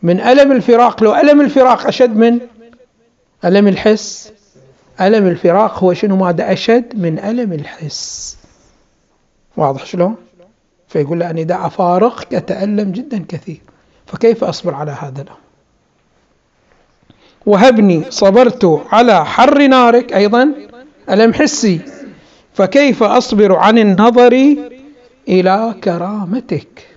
من 0.03 0.19
ألم 0.19 0.51
الفراق. 0.51 1.03
لو 1.03 1.15
ألم 1.15 1.41
الفراق 1.41 1.87
أشد 1.87 2.17
من 2.17 2.39
ألم 3.45 3.67
الحس؟ 3.67 4.31
ألم 5.01 5.27
الفراق 5.27 5.83
هو 5.83 5.93
شنو؟ 5.93 6.15
ماذا؟ 6.15 6.53
أشد 6.53 6.99
من 6.99 7.19
ألم 7.19 7.53
الحس. 7.53 8.37
واضح 9.57 9.85
شلون؟ 9.85 10.15
فيقول 10.87 11.19
له 11.19 11.29
اني 11.29 11.41
اذا 11.41 11.65
أفارقك 11.65 12.35
أتألم 12.35 12.91
جدا 12.91 13.25
كثير. 13.27 13.61
فكيف 14.05 14.43
أصبر 14.43 14.75
على 14.75 14.91
هذا 14.91 15.21
الأمر؟ 15.21 15.48
وهبني 17.45 18.03
صبرت 18.09 18.81
على 18.91 19.25
حر 19.25 19.67
نارك 19.67 20.13
أيضا 20.13 20.51
ألم 21.09 21.33
حسي؟ 21.33 21.79
فكيف 22.53 23.03
أصبر 23.03 23.55
عن 23.55 23.77
النظر 23.77 24.55
إلى 25.27 25.75
كرامتك؟ 25.83 26.87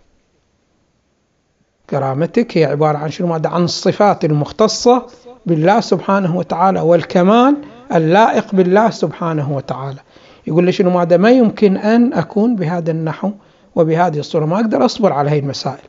كرامتك 1.91 2.59
هي 2.59 2.65
عبارة 2.65 2.99
عن 2.99 3.11
شنو؟ 3.11 3.27
ماذا 3.27 3.49
عن 3.49 3.65
الصفات 3.65 4.25
المختصة 4.25 5.07
بالله 5.47 5.81
سبحانه 5.81 6.37
وتعالى 6.37 6.81
والكمال 6.81 7.57
اللائق 7.95 8.55
بالله 8.55 8.91
سبحانه 8.91 9.53
وتعالى. 9.53 9.99
يقول 10.47 10.65
لي 10.65 10.73
شنو؟ 10.73 10.91
ماذا 10.91 11.17
ما 11.17 11.31
يمكن 11.31 11.77
أن 11.77 12.13
أكون 12.13 12.57
بهذا 12.57 12.91
النحو 12.91 13.31
وبهذه 13.75 14.19
الصورة. 14.19 14.45
ما 14.45 14.57
أقدر 14.57 14.85
أصبر 14.85 15.13
على 15.13 15.31
هذه 15.31 15.39
المسائل. 15.39 15.85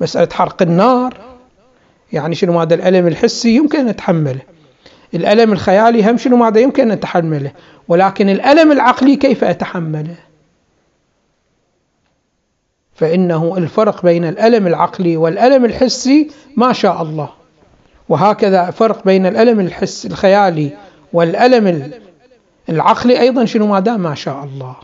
مسألة 0.00 0.28
حرق 0.32 0.62
النار 0.62 1.37
يعني 2.12 2.34
شنو 2.34 2.60
هذا 2.60 2.74
الألم 2.74 3.06
الحسي 3.06 3.56
يمكن 3.56 3.78
أن 3.78 3.86
نتحمله 3.86 4.40
الألم 5.14 5.52
الخيالي 5.52 6.10
هم 6.10 6.16
شنو 6.16 6.44
هذا 6.44 6.60
يمكن 6.60 6.82
أن 6.82 6.92
نتحمله 6.96 7.52
ولكن 7.88 8.28
الألم 8.28 8.72
العقلي 8.72 9.16
كيف 9.16 9.44
أتحمله؟ 9.44 10.16
فإنه 12.94 13.54
الفرق 13.56 14.02
بين 14.02 14.24
الألم 14.24 14.66
العقلي 14.66 15.16
والألم 15.16 15.64
الحسي 15.64 16.30
ما 16.56 16.72
شاء 16.72 17.02
الله. 17.02 17.28
وهكذا 18.08 18.70
فرق 18.70 19.04
بين 19.04 19.26
الألم 19.26 19.60
الحس 19.60 20.06
الخيالي 20.06 20.70
والألم 21.12 21.92
العقلي 22.68 23.20
أيضا 23.20 23.44
شنو 23.44 23.66
ما 23.66 23.80
دام 23.80 24.00
ما 24.00 24.14
شاء 24.14 24.44
الله. 24.44 24.76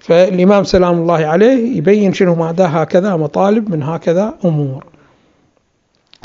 فالإمام 0.00 0.64
سلام 0.64 0.94
الله 0.98 1.26
عليه 1.26 1.76
يبين 1.76 2.12
شنو 2.12 2.34
ماذا؟ 2.34 2.66
هكذا 2.72 3.16
مطالب 3.16 3.70
من 3.70 3.82
هكذا 3.82 4.34
أمور. 4.44 4.93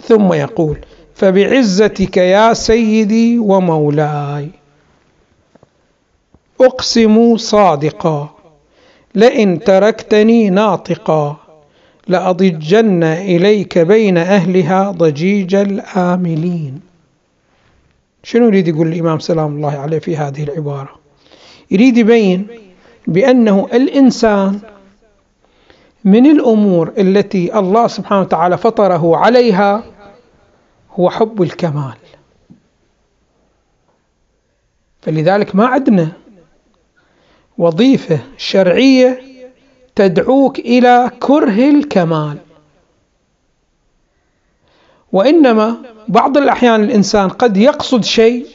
ثم 0.03 0.34
يقول 0.34 0.77
فبعزتك 1.15 2.18
يا 2.18 2.53
سيدي 2.53 3.39
ومولاي. 3.39 4.50
أقسم 6.62 7.38
صادقا 7.38 8.29
لئن 9.15 9.60
تركتني 9.60 10.50
ناطقا 10.50 11.38
لأضجن 12.08 13.03
إليك 13.03 13.77
بين 13.77 14.18
أهلها 14.18 14.91
ضجيج 14.91 15.56
الآملين. 15.56 16.79
شنو 18.24 18.46
يريد 18.46 18.68
يقول 18.68 18.88
الإمام 18.88 19.20
سلام 19.20 19.56
الله 19.56 19.77
عليه 19.77 20.00
في 20.00 20.18
هذه 20.18 20.44
العبارة؟ 20.44 20.89
يريد 21.72 21.98
يبين 21.98 22.48
بأنه 23.08 23.68
الإنسان 23.74 24.60
من 26.03 26.25
الأمور 26.25 26.94
التي 26.98 27.60
الله 27.60 27.88
سبحانه 27.88 28.22
وتعالى 28.22 28.58
فطره 28.58 29.18
عليها 29.18 29.84
هو 30.91 31.10
حب 31.10 31.41
الكمال. 31.41 31.94
فلذلك 35.01 35.56
ما 35.56 35.65
عندنا 35.65 36.12
وظيفة 37.58 38.20
شرعية 38.38 39.22
تدعوك 39.96 40.60
إلى 40.60 41.12
كره 41.20 41.70
الكمال. 41.70 42.38
وإنما 45.12 45.75
بعض 46.08 46.38
الأحيان 46.38 46.84
الإنسان 46.84 47.29
قد 47.29 47.58
يقصد 47.58 48.03
شيء 48.03 48.48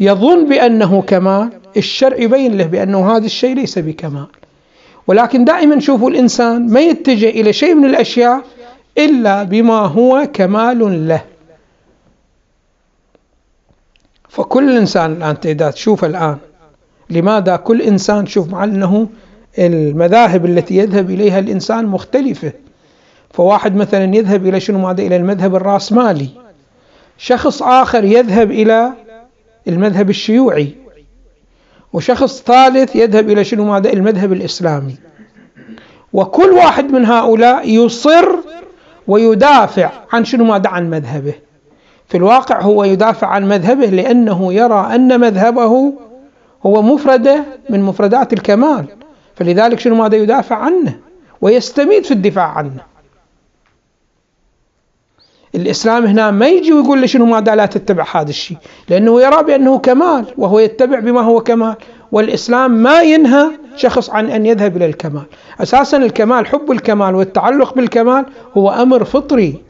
يظن 0.00 0.48
بأنه 0.48 1.02
كمال 1.02 1.50
الشرع 1.76 2.16
يبين 2.16 2.58
له 2.58 2.66
بأنه 2.66 3.16
هذا 3.16 3.26
الشيء 3.26 3.54
ليس 3.54 3.78
بكمال. 3.78 4.26
ولكن 5.10 5.44
دائما 5.44 5.80
شوفوا 5.80 6.10
الإنسان 6.10 6.72
ما 6.72 6.80
يتجه 6.80 7.28
إلى 7.28 7.52
شيء 7.52 7.74
من 7.74 7.84
الأشياء 7.84 8.42
إلا 8.98 9.42
بما 9.42 9.78
هو 9.78 10.28
كمال 10.32 11.08
له. 11.08 11.24
فكل 14.28 14.76
إنسان 14.76 15.12
الآن 15.12 15.36
إذا 15.44 15.70
تشوف 15.70 16.04
الآن 16.04 16.36
لماذا 17.10 17.56
كل 17.56 17.82
إنسان 17.82 18.26
شوف 18.26 18.48
مع 18.48 18.64
أنه 18.64 19.08
المذاهب 19.58 20.44
التي 20.46 20.76
يذهب 20.76 21.10
إليها 21.10 21.38
الإنسان 21.38 21.86
مختلفة. 21.86 22.52
فواحد 23.30 23.76
مثلا 23.76 24.16
يذهب 24.16 24.46
إلى 24.46 24.60
شنو 24.60 24.78
ماذا؟ 24.78 25.02
إلى 25.02 25.16
المذهب 25.16 25.54
الرأسمالي. 25.54 26.28
شخص 27.18 27.62
آخر 27.62 28.04
يذهب 28.04 28.50
إلى 28.50 28.92
المذهب 29.68 30.10
الشيوعي. 30.10 30.74
وشخص 31.92 32.42
ثالث 32.42 32.96
يذهب 32.96 33.30
إلى 33.30 33.44
شنو 33.44 33.64
ماذا؟ 33.64 33.92
المذهب 33.92 34.32
الإسلامي. 34.32 35.09
وكل 36.12 36.50
واحد 36.50 36.92
من 36.92 37.06
هؤلاء 37.06 37.68
يصر 37.68 38.28
ويدافع 39.08 39.90
عن 40.12 40.24
شنو 40.24 40.44
ماذا 40.44 40.68
عن 40.68 40.90
مذهبه. 40.90 41.34
في 42.08 42.16
الواقع 42.16 42.60
هو 42.60 42.84
يدافع 42.84 43.26
عن 43.26 43.48
مذهبه 43.48 43.86
لأنه 43.86 44.52
يرى 44.52 44.90
أن 44.94 45.20
مذهبه 45.20 45.92
هو 46.66 46.82
مفردة 46.82 47.44
من 47.70 47.82
مفردات 47.82 48.32
الكمال 48.32 48.84
فلذلك 49.34 49.78
شنو 49.78 49.94
ماذا 49.94 50.16
يدافع 50.16 50.56
عنه؟ 50.56 50.98
ويستميت 51.40 52.06
في 52.06 52.14
الدفاع 52.14 52.46
عنه. 52.46 52.80
الإسلام 55.54 56.06
هنا 56.06 56.30
ما 56.30 56.48
يجي 56.48 56.72
ويقول 56.72 57.00
له 57.00 57.06
شنو 57.06 57.26
ماذا 57.26 57.54
لا 57.54 57.66
تتبع 57.66 58.06
هذا 58.14 58.30
الشيء 58.30 58.56
لأنه 58.88 59.20
يرى 59.20 59.42
بأنه 59.42 59.78
كمال 59.78 60.24
وهو 60.38 60.58
يتبع 60.58 61.00
بما 61.00 61.20
هو 61.20 61.40
كمال. 61.40 61.76
والإسلام 62.12 62.70
ما 62.70 63.02
ينهى 63.02 63.50
شخص 63.76 64.10
عن 64.10 64.30
أن 64.30 64.46
يذهب 64.46 64.76
إلى 64.76 64.86
الكمال. 64.86 65.22
أساسا 65.60 65.96
الكمال 65.96 66.46
حب 66.46 66.70
الكمال 66.70 67.14
والتعلق 67.14 67.74
بالكمال 67.74 68.26
هو 68.56 68.70
أمر 68.70 69.04
فطري. 69.04 69.62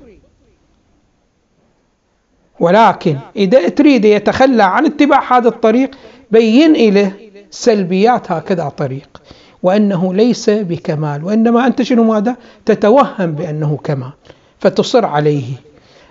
ولكن 2.60 3.16
إذا 3.36 3.68
تريد 3.68 4.04
يتخلى 4.04 4.62
عن 4.62 4.86
اتباع 4.86 5.38
هذا 5.38 5.48
الطريق 5.48 5.90
بين 6.30 6.70
إليه 6.76 7.16
سلبيات 7.50 8.32
هكذا 8.32 8.68
طريق. 8.68 9.22
وأنه 9.62 10.14
ليس 10.14 10.50
بكمال 10.50 11.24
وإنما 11.24 11.66
أنت 11.66 11.82
شنو 11.82 12.04
ماذا؟ 12.04 12.36
تتوهم 12.66 13.32
بأنه 13.32 13.78
كمال 13.84 14.12
فتصر 14.58 15.06
عليه. 15.06 15.44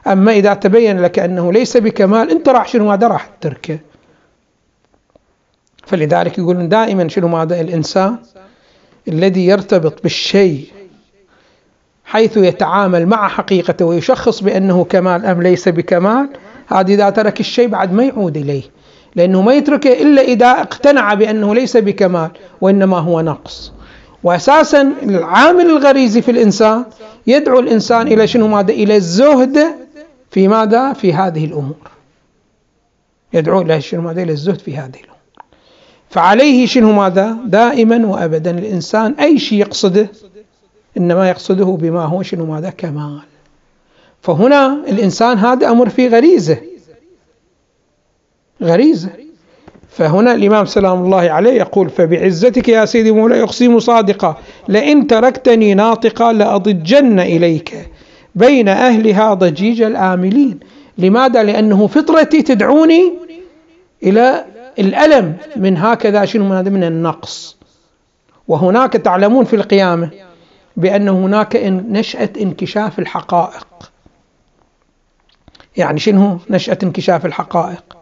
أما 0.08 0.32
إذا 0.32 0.54
تبين 0.54 1.02
لك 1.02 1.20
أنه 1.20 1.54
ليس 1.54 1.78
بكمال 1.78 2.32
أنت 2.32 2.50
راح 2.50 2.68
شنو 2.68 2.86
ماذا؟ 2.86 3.08
راح 3.08 3.26
تتركه 3.26 3.80
فلذلك 5.90 6.38
يقولون 6.38 6.70
دائما 6.70 7.08
شنو 7.08 7.28
ماذا 7.28 7.62
الإنسان 7.62 8.18
الذي 9.08 9.48
يرتبط 9.48 10.04
بالشيء 10.04 10.68
حيث 12.10 12.38
يتعامل 12.38 13.06
مع 13.06 13.28
حقيقته 13.28 13.86
ويشخص 13.86 14.44
بأنه 14.44 14.84
كمال 14.84 15.26
أم 15.26 15.42
ليس 15.42 15.70
بكمال؟ 15.70 16.30
هذا 16.68 16.94
إذا 16.94 17.10
ترك 17.10 17.40
الشيء 17.40 17.68
بعد 17.68 17.94
ما 17.94 18.04
يعود 18.04 18.38
إليه. 18.38 18.64
لأنه 19.16 19.42
ما 19.42 19.54
يتركه 19.54 20.02
إلا 20.02 20.22
إذا 20.22 20.48
اقتنع 20.48 21.14
بأنه 21.14 21.56
ليس 21.56 21.78
بكمال 21.78 22.30
وإنما 22.62 22.98
هو 22.98 23.22
نقص. 23.22 23.74
وأساسا 24.24 24.94
العامل 25.04 25.66
الغريزي 25.66 26.22
في 26.22 26.32
الإنسان 26.32 26.86
يدعو 27.28 27.60
الإنسان 27.60 28.08
إلى 28.08 28.28
شنو 28.28 28.48
ماذا؟ 28.48 28.74
إلى 28.74 28.96
الزهد 28.96 29.60
في 30.32 30.48
ماذا؟ 30.48 30.94
في 30.94 31.14
هذه 31.14 31.46
الأمور. 31.46 31.90
يدعو 33.34 33.62
إلى 33.62 33.82
شنو 33.82 34.02
ماذا؟ 34.02 34.24
إلى 34.24 34.32
الزهد 34.32 34.60
في 34.60 34.78
هذه 34.78 35.00
الأمور 35.00 35.09
فعليه 36.10 36.66
شنو 36.66 36.92
ماذا؟ 36.92 37.38
دائما 37.46 38.08
وأبدا. 38.08 38.52
الإنسان 38.52 39.14
أي 39.14 39.40
شيء 39.40 39.60
يقصده 39.60 40.10
إنما 40.98 41.30
يقصده 41.30 41.66
بما 41.66 42.06
هو 42.06 42.24
شنو 42.24 42.46
ماذا؟ 42.46 42.70
كمال. 42.70 43.20
فهنا 44.22 44.84
الإنسان 44.88 45.38
هذا 45.38 45.70
أمر 45.70 45.90
في 45.90 46.08
غريزة. 46.08 46.58
غريزة. 48.64 49.10
فهنا 49.90 50.34
الإمام 50.34 50.66
سلام 50.66 51.06
الله 51.06 51.32
عليه 51.32 51.52
يقول 51.52 51.90
فبعزتك 51.90 52.70
يا 52.70 52.86
سيدي 52.86 53.12
مولاي 53.12 53.44
أقسم 53.44 53.80
صادقا 53.80 54.38
لئن 54.68 55.08
تركتني 55.08 55.74
ناطقا 55.74 56.34
لأضجن 56.34 57.20
إليك 57.20 57.90
بين 58.36 58.68
أهلها 58.68 59.34
ضجيج 59.34 59.82
الآملين. 59.82 60.60
لماذا؟ 60.98 61.44
لأنه 61.44 61.88
فطرتي 61.88 62.42
تدعوني 62.42 63.14
إلى 64.04 64.46
الألم 64.80 65.38
من 65.56 65.78
هكذا 65.78 66.26
شنو 66.26 66.50
من 66.50 66.74
من 66.74 66.84
النقص. 66.84 67.58
وهناك 68.48 68.94
تعلمون 68.94 69.46
في 69.46 69.56
القيامة 69.56 70.10
بأن 70.78 71.10
هناك 71.10 71.56
نشأة 71.66 72.30
انكشاف 72.42 73.00
الحقائق. 73.00 73.68
يعني 75.78 76.00
شنو 76.00 76.40
نشأة 76.50 76.78
انكشاف 76.84 77.26
الحقائق؟ 77.26 77.98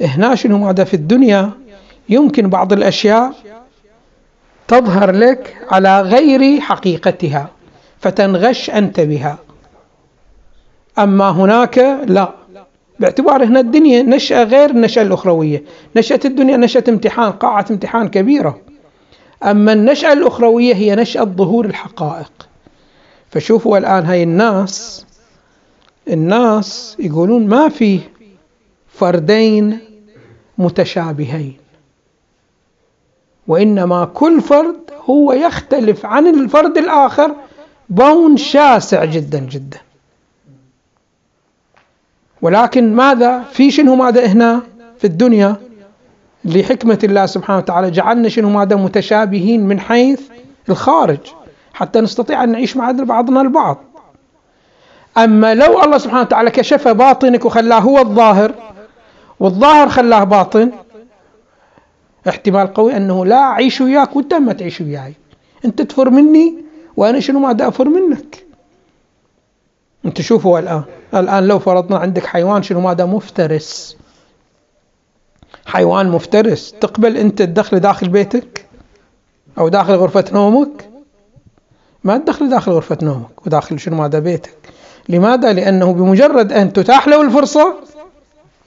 هنا 0.00 0.34
شنو 0.34 0.58
ماذا 0.58 0.84
في 0.84 0.94
الدنيا؟ 0.94 1.50
يمكن 2.08 2.48
بعض 2.50 2.72
الأشياء 2.72 3.32
تظهر 4.68 5.10
لك 5.10 5.56
على 5.70 6.00
غير 6.00 6.60
حقيقتها 6.60 7.48
فتنغش 8.00 8.70
أنت 8.70 9.00
بها. 9.00 9.38
أما 10.98 11.30
هناك 11.30 11.78
لا. 12.06 12.32
باعتبار 13.02 13.44
هنا 13.44 13.60
الدنيا 13.60 14.02
نشأة 14.02 14.44
غير 14.44 14.70
النشأة 14.70 15.02
الأخروية. 15.02 15.62
نشأة 15.96 16.20
الدنيا 16.24 16.56
نشأة 16.56 16.84
امتحان 16.88 17.32
قاعة 17.32 17.66
امتحان 17.70 18.08
كبيرة. 18.08 18.60
أما 19.42 19.72
النشأة 19.72 20.12
الأخروية 20.12 20.74
هي 20.74 20.94
نشأة 20.94 21.24
ظهور 21.24 21.64
الحقائق. 21.64 22.32
فشوفوا 23.30 23.78
الآن 23.78 24.04
هاي 24.04 24.22
الناس 24.22 25.06
الناس 26.08 26.96
يقولون 26.98 27.46
ما 27.46 27.68
في 27.68 28.00
فردين 28.88 29.78
متشابهين. 30.58 31.56
وإنما 33.48 34.04
كل 34.04 34.40
فرد 34.40 34.80
هو 35.10 35.32
يختلف 35.32 36.06
عن 36.06 36.26
الفرد 36.26 36.78
الآخر 36.78 37.34
بون 37.88 38.36
شاسع 38.36 39.04
جدا 39.04 39.38
جدا. 39.38 39.78
ولكن 42.42 42.96
ماذا؟ 42.96 43.42
في 43.52 43.70
شنو 43.70 43.94
ماذا 43.94 44.26
هنا 44.26 44.60
في 44.98 45.06
الدنيا؟ 45.06 45.56
لحكمة 46.44 46.98
الله 47.04 47.26
سبحانه 47.26 47.58
وتعالى 47.58 47.90
جعلنا 47.90 48.28
شنو 48.28 48.50
ماذا؟ 48.50 48.76
متشابهين 48.76 49.66
من 49.66 49.80
حيث 49.80 50.20
الخارج 50.68 51.18
حتى 51.74 52.00
نستطيع 52.00 52.44
أن 52.44 52.52
نعيش 52.52 52.76
مع 52.76 52.90
بعضنا 52.90 53.40
البعض. 53.40 53.78
أما 55.18 55.54
لو 55.54 55.82
الله 55.82 55.98
سبحانه 55.98 56.20
وتعالى 56.20 56.50
كشف 56.50 56.88
باطنك 56.88 57.44
وخلاه 57.44 57.78
هو 57.78 57.98
الظاهر 57.98 58.54
والظاهر 59.40 59.88
خلاه 59.88 60.24
باطن 60.24 60.72
احتمال 62.28 62.74
قوي 62.74 62.96
أنه 62.96 63.26
لا 63.26 63.36
أعيش 63.36 63.80
وياك 63.80 64.16
وأنت 64.16 64.34
ما 64.34 64.52
تعيش 64.52 64.80
وياي. 64.80 65.14
أنت 65.64 65.82
تفر 65.82 66.10
مني 66.10 66.54
وأنا 66.96 67.20
شنو 67.20 67.38
ما 67.38 67.68
أفر 67.68 67.88
منك؟ 67.88 68.44
أنت 70.04 70.20
شوفوا 70.20 70.58
الآن. 70.58 70.82
الآن 71.14 71.48
لو 71.48 71.58
فرضنا 71.58 71.98
عندك 71.98 72.26
حيوان 72.26 72.62
شنو 72.62 72.80
ماذا؟ 72.80 73.04
مفترس. 73.04 73.96
حيوان 75.66 76.08
مفترس. 76.08 76.74
تقبل 76.80 77.16
أنت 77.16 77.42
تدخل 77.42 77.80
داخل 77.80 78.08
بيتك 78.08 78.66
أو 79.58 79.68
داخل 79.68 79.94
غرفة 79.94 80.24
نومك؟ 80.32 80.88
ما 82.04 82.18
تدخل 82.18 82.50
داخل 82.50 82.72
غرفة 82.72 82.98
نومك 83.02 83.46
وداخل 83.46 83.78
شنو 83.78 83.96
ماذا؟ 83.96 84.18
بيتك. 84.18 84.56
لماذا؟ 85.08 85.52
لأنه 85.52 85.92
بمجرد 85.92 86.52
أن 86.52 86.72
تتاح 86.72 87.08
له 87.08 87.22
الفرصة 87.22 87.74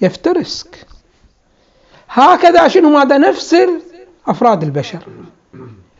يفترسك. 0.02 0.86
هكذا 2.10 2.68
شنو 2.68 2.90
ماذا؟ 2.90 3.18
نفس 3.18 3.56
أفراد 4.28 4.64
البشر. 4.64 5.00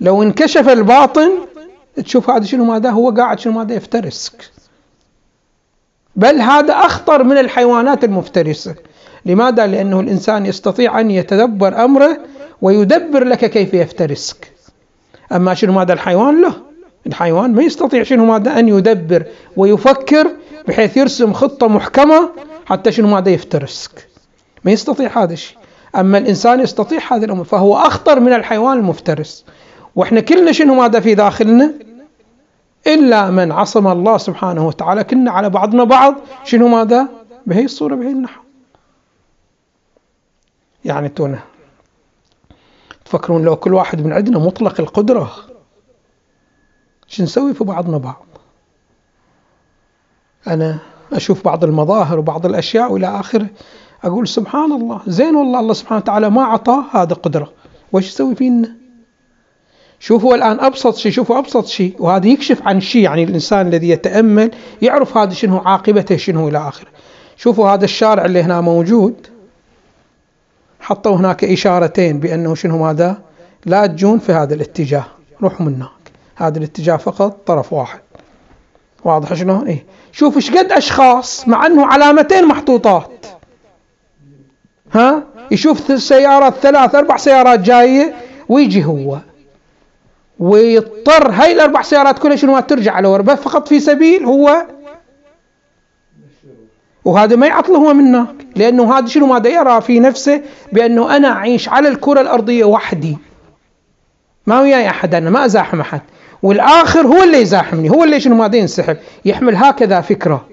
لو 0.02 0.24
انكشف 0.24 0.70
الباطن 0.70 1.32
تشوف 1.96 2.30
هذا 2.30 2.46
شنو 2.46 2.66
ماذا؟ 2.66 2.90
هو 2.90 3.10
قاعد 3.10 3.40
شنو 3.40 3.54
ماذا؟ 3.54 3.76
يفترسك. 3.76 4.52
بل 6.16 6.42
هذا 6.42 6.74
أخطر 6.74 7.24
من 7.24 7.38
الحيوانات 7.38 8.04
المفترسة. 8.04 8.76
لماذا؟ 9.26 9.68
لأنه 9.68 10.00
الإنسان 10.00 10.46
يستطيع 10.46 11.00
أن 11.00 11.12
يتدبر 11.12 11.86
أمره 11.86 12.18
ويدبر 12.62 13.24
لك 13.24 13.46
كيف 13.46 13.74
يفترسك. 13.74 14.52
أما 15.32 15.54
شنو 15.54 15.74
ماذا 15.74 15.94
الحيوان؟ 15.94 16.42
له. 16.42 16.54
الحيوان 17.08 17.54
ما 17.54 17.64
يستطيع 17.64 18.04
شنو 18.04 18.26
ماذا 18.26 18.60
أن 18.60 18.68
يدبر 18.70 19.26
ويفكر 19.58 20.28
بحيث 20.68 20.98
يرسم 20.98 21.34
خطة 21.34 21.68
محكمة 21.68 22.30
حتى 22.66 22.92
شنو 22.92 23.08
ماذا 23.08 23.30
يفترسك. 23.30 24.08
ما 24.64 24.72
يستطيع 24.72 25.24
هذا 25.24 25.34
الشيء. 25.34 25.58
أما 25.96 26.18
الإنسان 26.18 26.60
يستطيع 26.60 27.00
هذا 27.12 27.26
الأمر 27.26 27.44
فهو 27.44 27.78
أخطر 27.78 28.20
من 28.20 28.34
الحيوان 28.34 28.78
المفترس. 28.78 29.46
وإحنا 29.96 30.20
كلنا 30.20 30.52
شنو 30.52 30.76
ماذا 30.76 31.00
في 31.00 31.16
داخلنا؟ 31.16 31.74
إلا 32.88 33.30
من 33.30 33.52
عصم 33.52 33.88
الله 33.88 34.18
سبحانه 34.18 34.68
وتعالى. 34.68 35.04
كنا 35.04 35.32
على 35.32 35.50
بعضنا 35.50 35.84
بعض. 35.84 36.16
شنو 36.44 36.68
ماذا؟ 36.68 37.08
بهي 37.48 37.66
الصورة 37.66 37.96
بهي 37.96 38.12
النحو. 38.12 38.42
يعني 40.86 41.10
تونا 41.10 41.40
تفكرون 43.06 43.44
لو 43.44 43.56
كل 43.56 43.74
واحد 43.74 44.06
من 44.06 44.14
عندنا 44.14 44.40
مطلق 44.40 44.82
القدرة 44.82 45.32
شو 47.08 47.24
نسوي 47.24 47.54
في 47.54 47.64
بعضنا 47.64 47.98
بعض؟ 47.98 48.26
أنا 50.48 50.80
أشوف 51.14 51.46
بعض 51.46 51.64
المظاهر 51.64 52.20
وبعض 52.20 52.46
الأشياء 52.46 52.92
وإلى 52.92 53.20
آخره 53.20 53.48
أقول 54.04 54.28
سبحان 54.28 54.72
الله 54.72 55.02
زين 55.08 55.36
والله 55.36 55.60
الله 55.60 55.74
سبحانه 55.74 56.02
وتعالى 56.02 56.30
ما 56.30 56.42
أعطاه 56.42 56.84
هذا 56.92 57.14
قدرة 57.14 57.52
وش 57.92 58.08
يسوي 58.08 58.36
فينا؟ 58.36 58.76
شوفوا 60.06 60.36
الآن 60.36 60.60
أبسط 60.60 60.96
شيء؟ 60.96 61.12
شوفوا 61.12 61.40
أبسط 61.40 61.66
شيء 61.66 61.96
وهذا 62.00 62.28
يكشف 62.28 62.68
عن 62.68 62.82
شيء 62.82 63.02
يعني 63.02 63.24
الإنسان 63.24 63.68
الذي 63.68 63.90
يتأمل 63.90 64.52
يعرف 64.82 65.18
هذا 65.18 65.34
شنو 65.34 65.58
عاقبته 65.58 66.18
شنو 66.18 66.48
إلى 66.48 66.58
آخره. 66.58 66.88
شوفوا 67.38 67.70
هذا 67.70 67.86
الشارع 67.86 68.26
اللي 68.26 68.44
هنا 68.44 68.62
موجود. 68.62 69.28
حطوا 70.80 71.16
هناك 71.16 71.44
إشارتين 71.44 72.20
بأنه 72.20 72.56
شنو 72.56 72.86
هذا 72.86 73.22
لا 73.66 73.86
تجون 73.86 74.20
في 74.20 74.32
هذا 74.32 74.54
الاتجاه. 74.54 75.06
روحوا 75.44 75.66
من 75.66 75.76
هناك. 75.76 76.12
هذا 76.36 76.58
الاتجاه 76.58 76.98
فقط 76.98 77.38
طرف 77.46 77.74
واحد. 77.74 78.00
واضح 79.04 79.34
شلون؟ 79.34 79.68
إيه. 79.68 79.86
شوف 80.12 80.36
إيش 80.36 80.52
قد 80.52 80.72
أشخاص 80.72 81.48
مع 81.48 81.66
أنه 81.66 81.86
علامتين 81.86 82.48
محطوطات. 82.48 83.26
ها؟ 84.92 85.24
يشوف 85.52 86.02
سيارات 86.02 86.54
ثلاث 86.54 86.96
أربع 86.96 87.18
سيارات 87.18 87.60
جاية 87.60 88.16
ويجي 88.50 88.86
هو. 88.86 89.20
ويضطر 90.40 91.32
هاي 91.32 91.52
الأربع 91.52 91.82
سيارات 91.82 92.20
كلها 92.20 92.36
شنو 92.36 92.60
ترجع 92.60 92.94
على 92.94 93.08
وربه 93.08 93.36
فقط 93.36 93.68
في 93.68 93.80
سبيل 93.80 94.26
هو 94.26 94.66
وهذا 97.06 97.36
ما 97.36 97.48
يعطله 97.48 97.78
هو 97.78 97.94
منك 97.94 98.46
لأنه 98.56 98.98
هذا 98.98 99.08
شنو 99.08 99.26
ماذا 99.26 99.50
يرى 99.50 99.82
في 99.82 100.00
نفسه 100.00 100.42
بأنه 100.72 101.16
أنا 101.16 101.28
أعيش 101.28 101.70
على 101.70 101.90
الكرة 101.90 102.22
الأرضية 102.22 102.66
وحدي. 102.66 103.18
ما 104.48 104.62
وياي 104.62 104.90
أحد 104.90 105.16
أنا 105.16 105.30
ما 105.30 105.46
أزاحم 105.46 105.80
أحد. 105.80 106.02
والآخر 106.44 107.08
هو 107.08 107.24
اللي 107.24 107.42
يزاحمني 107.42 107.90
هو 107.90 108.04
اللي 108.04 108.20
شنو 108.20 108.36
ماذا 108.36 108.56
ينسحب 108.56 108.98
يحمل 109.26 109.56
هكذا 109.56 110.02
فكرة. 110.02 110.48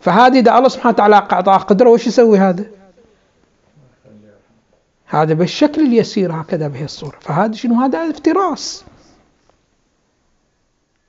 فهذه 0.00 0.38
إذا 0.38 0.58
الله 0.58 0.68
سبحانه 0.68 0.94
وتعالى 0.94 1.16
اعطاه 1.16 1.56
قدره 1.56 1.90
وش 1.90 2.06
يسوي 2.06 2.38
هذا؟ 2.38 2.64
هذا 5.06 5.34
بالشكل 5.34 5.82
اليسير 5.82 6.32
هكذا 6.32 6.68
بهي 6.68 6.84
الصورة 6.84 7.16
فهذا 7.20 7.52
شنو؟ 7.52 7.80
هذا 7.80 8.10
افتراس. 8.10 8.84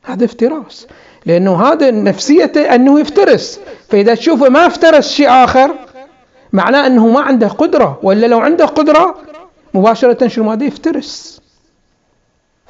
هذا 0.09 0.25
افتراس. 0.25 0.87
لأنه 1.25 1.63
هذا 1.63 1.91
نفسيته 1.91 2.75
أنه 2.75 2.99
يفترس. 2.99 3.59
فإذا 3.89 4.15
تشوفه 4.15 4.49
ما 4.49 4.67
افترس 4.67 5.11
شيء 5.11 5.29
آخر 5.29 5.75
معناه 6.53 6.87
أنه 6.87 7.07
ما 7.07 7.21
عنده 7.21 7.47
قدرة. 7.47 7.99
ولا 8.03 8.27
لو 8.27 8.39
عنده 8.39 8.65
قدرة 8.65 9.15
مباشرة 9.73 10.27
شنو؟ 10.27 10.51
هذا 10.51 10.65
يفترس. 10.65 11.41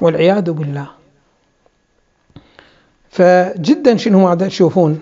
والعياذ 0.00 0.50
بالله. 0.50 0.86
فجدا 3.10 3.96
شنو 3.96 4.28
هذا؟ 4.28 4.48
تشوفون 4.48 5.00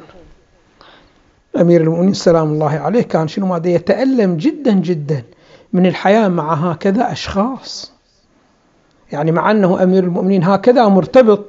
أمير 1.61 1.81
المؤمنين 1.81 2.14
سلام 2.14 2.53
الله 2.53 2.79
عليه 2.79 3.03
كان 3.03 3.29
شنو 3.29 3.55
هذا؟ 3.55 3.68
يتألم 3.68 4.37
جدا 4.37 4.72
جدا 4.72 5.22
من 5.72 5.87
الحياة 5.87 6.29
مع 6.29 6.55
هكذا 6.55 7.12
أشخاص. 7.12 7.92
يعني 9.12 9.33
مع 9.33 9.51
أنه 9.51 9.83
أمير 9.83 10.05
المؤمنين 10.05 10.44
هكذا 10.44 10.88
مرتبط 10.88 11.44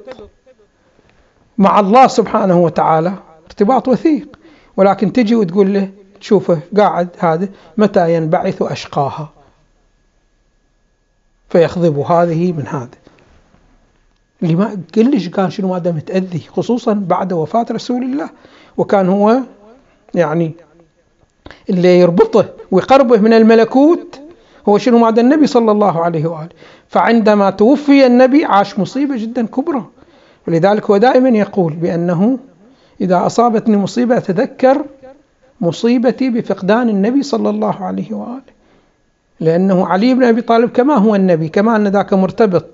مع 1.60 1.80
الله 1.80 2.06
سبحانه 2.06 2.58
وتعالى 2.58 3.12
ارتباط 3.46 3.88
وثيق. 3.88 4.28
ولكن 4.76 5.12
تجي 5.12 5.34
وتقول 5.34 5.74
له 5.74 5.90
تشوفه 6.20 6.60
قاعد 6.76 7.08
هذا 7.18 7.48
متى 7.76 8.14
ينبعث 8.14 8.62
أشقاها؟ 8.62 9.28
فيخضب 11.48 11.98
هذه 11.98 12.52
من 12.52 12.66
هذا 12.66 12.88
اللي 14.42 14.54
ما 14.54 14.80
كلش 14.94 15.28
كان 15.28 15.50
شنو 15.50 15.74
هذا 15.74 15.92
متأذي 15.92 16.42
خصوصا 16.56 16.92
بعد 16.92 17.32
وفاة 17.32 17.66
رسول 17.70 18.02
الله. 18.02 18.30
وكان 18.76 19.08
هو 19.08 19.38
يعني 20.14 20.52
اللي 21.70 21.98
يربطه 21.98 22.48
ويقربه 22.70 23.18
من 23.18 23.32
الملكوت 23.32 24.20
هو 24.68 24.78
شنو 24.78 25.06
هذا 25.06 25.20
النبي 25.20 25.46
صلى 25.46 25.72
الله 25.72 26.04
عليه 26.04 26.26
وآله. 26.26 26.48
فعندما 26.88 27.50
توفي 27.50 28.06
النبي 28.06 28.44
عاش 28.44 28.78
مصيبة 28.78 29.16
جدا 29.16 29.46
كبرى. 29.46 29.84
ولذلك 30.48 30.90
هو 30.90 30.96
دائما 30.96 31.28
يقول 31.28 31.72
بأنه 31.72 32.38
إذا 33.00 33.26
أصابتني 33.26 33.76
مصيبة 33.76 34.16
أتذكر 34.16 34.84
مصيبتي 35.60 36.30
بفقدان 36.30 36.88
النبي 36.88 37.22
صلى 37.22 37.50
الله 37.50 37.84
عليه 37.84 38.14
وآله. 38.14 38.60
لأنه 39.40 39.86
علي 39.86 40.14
بن 40.14 40.24
أبي 40.24 40.42
طالب 40.42 40.70
كما 40.70 40.94
هو 40.94 41.14
النبي 41.14 41.48
كما 41.48 41.76
أن 41.76 41.88
ذاك 41.88 42.12
مرتبط. 42.12 42.66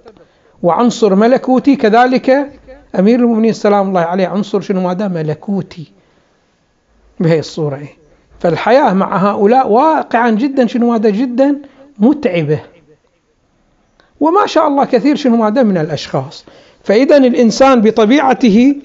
وعنصر 0.63 1.15
ملكوتي 1.15 1.77
كذلك 1.77 2.51
أمير 2.99 3.21
المؤمنين 3.21 3.53
سلام 3.53 3.89
الله 3.89 4.01
عليه. 4.01 4.27
عنصر 4.27 4.61
شنو؟ 4.61 4.91
هذا 4.91 5.09
ملكوتي 5.09 5.93
بهي 7.21 7.39
الصورة. 7.39 7.89
فالحياة 8.41 8.93
مع 8.93 9.17
هؤلاء 9.31 9.69
واقعا 9.69 10.31
جدا 10.31 10.67
شنو 10.67 10.93
هذا؟ 10.93 11.11
جدا 11.11 11.59
متعبة. 11.99 12.61
وما 14.21 14.47
شاء 14.47 14.69
الله 14.69 14.85
كثير 14.85 15.17
شنو 15.17 15.45
هذا؟ 15.45 15.63
من 15.63 15.79
الأشخاص. 15.79 16.45
فإذا 16.87 17.17
الإنسان 17.17 17.81
بطبيعته 17.81 18.77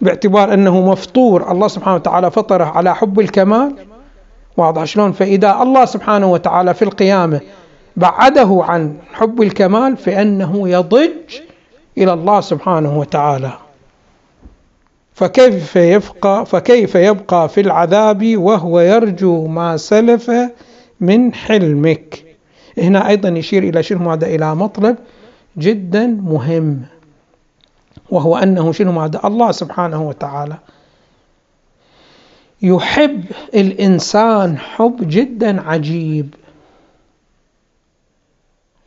باعتبار 0.00 0.54
أنه 0.54 0.90
مفطور 0.90 1.52
الله 1.52 1.68
سبحانه 1.68 1.94
وتعالى 1.96 2.30
فطره 2.30 2.64
على 2.64 2.94
حب 2.94 3.20
الكمال. 3.20 3.74
واضح 4.56 4.84
شلون؟ 4.84 5.12
فإذا 5.12 5.62
الله 5.62 5.84
سبحانه 5.84 6.32
وتعالى 6.32 6.74
في 6.74 6.82
القيامة 6.82 7.40
بعده 7.96 8.60
عن 8.68 8.94
حب 9.12 9.42
الكمال 9.42 9.96
فإنه 9.96 10.68
يضج 10.68 11.10
إلى 11.98 12.12
الله 12.12 12.40
سبحانه 12.40 12.98
وتعالى. 12.98 13.50
فكيف 15.14 15.76
يبقى 15.76 16.46
فكيف 16.46 16.94
يبقى 16.94 17.48
في 17.48 17.60
العذاب 17.60 18.36
وهو 18.36 18.80
يرجو 18.80 19.46
ما 19.46 19.76
سلف 19.76 20.30
من 21.00 21.34
حلمك؟ 21.34 22.24
هنا 22.78 23.08
أيضا 23.08 23.28
يشير 23.28 23.62
إلى 23.62 23.82
شنو؟ 23.82 24.10
هذا 24.10 24.26
إلى 24.26 24.54
مطلب 24.54 24.96
جدا 25.58 26.06
مهم. 26.06 26.82
وهو 28.10 28.36
أنه 28.36 28.72
شنو 28.72 29.00
هذا 29.00 29.20
الله 29.24 29.52
سبحانه 29.52 30.08
وتعالى. 30.08 30.56
يحب 32.62 33.24
الإنسان 33.54 34.58
حب 34.58 34.96
جدا 35.00 35.62
عجيب. 35.62 36.34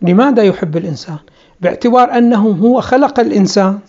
لماذا 0.02 0.44
يحب 0.44 0.78
الإنسان؟ 0.78 1.18
باعتبار 1.62 2.18
أنه 2.18 2.50
هو 2.50 2.82
خلق 2.82 3.20
الإنسان. 3.20 3.80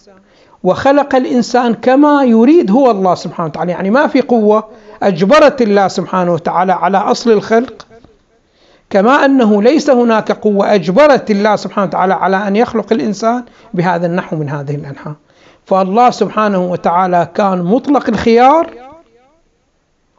وخلق 0.62 1.14
الإنسان 1.14 1.74
كما 1.74 2.24
يريد 2.24 2.70
هو 2.70 2.90
الله 2.90 3.14
سبحانه 3.14 3.48
وتعالى. 3.48 3.72
يعني 3.72 3.90
ما 3.90 4.06
في 4.06 4.20
قوة 4.20 4.68
أجبرت 5.02 5.62
الله 5.62 5.88
سبحانه 5.88 6.32
وتعالى 6.32 6.72
على 6.72 6.98
أصل 6.98 7.30
الخلق 7.30 7.86
كما 8.92 9.24
أنه 9.24 9.62
ليس 9.62 9.90
هناك 9.90 10.32
قوة 10.32 10.74
أجبرت 10.74 11.30
الله 11.30 11.56
سبحانه 11.56 11.86
وتعالى 11.86 12.14
على 12.14 12.48
أن 12.48 12.56
يخلق 12.56 12.92
الإنسان 12.92 13.44
بهذا 13.74 14.06
النحو 14.06 14.36
من 14.36 14.48
هذه 14.48 14.74
الأنحاء 14.74 15.14
فالله 15.66 16.10
سبحانه 16.10 16.70
وتعالى 16.70 17.28
كان 17.34 17.62
مطلق 17.62 18.08
الخيار 18.08 18.70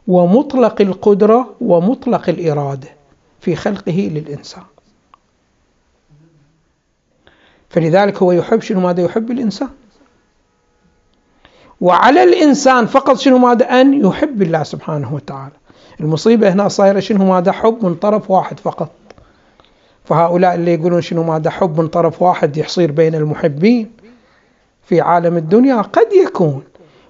ومطلق 0.08 0.80
القدرة 0.80 1.54
ومطلق 1.60 2.28
الإرادة 2.28 2.88
في 3.40 3.56
خلقه 3.56 4.10
للإنسان. 4.12 4.62
فلذلك 7.70 8.22
هو 8.22 8.32
يحب 8.32 8.60
شنو 8.60 8.80
ماذا 8.80 9.02
يحب 9.02 9.30
الإنسان؟ 9.30 9.68
وعلى 11.80 12.22
الإنسان 12.22 12.86
فقط 12.86 13.18
شنو 13.18 13.38
ماذا؟ 13.38 13.80
أن 13.80 14.06
يحب 14.06 14.42
الله 14.42 14.62
سبحانه 14.62 15.14
وتعالى. 15.14 15.63
المصيبة 16.00 16.52
هنا 16.52 16.68
صايرة 16.68 17.00
شنو؟ 17.00 17.24
ماذا 17.24 17.52
حب 17.52 17.78
من 17.84 17.94
طرف 17.94 18.30
واحد 18.30 18.60
فقط. 18.60 18.90
فهؤلاء 20.04 20.54
اللي 20.54 20.74
يقولون 20.74 21.00
شنو؟ 21.00 21.22
ماذا 21.22 21.50
حب 21.50 21.80
من 21.80 21.88
طرف 21.88 22.22
واحد 22.22 22.56
يصير 22.56 22.92
بين 22.92 23.14
المحبين 23.14 23.90
في 24.82 25.00
عالم 25.00 25.36
الدنيا 25.36 25.76
قد 25.76 26.12
يكون. 26.12 26.62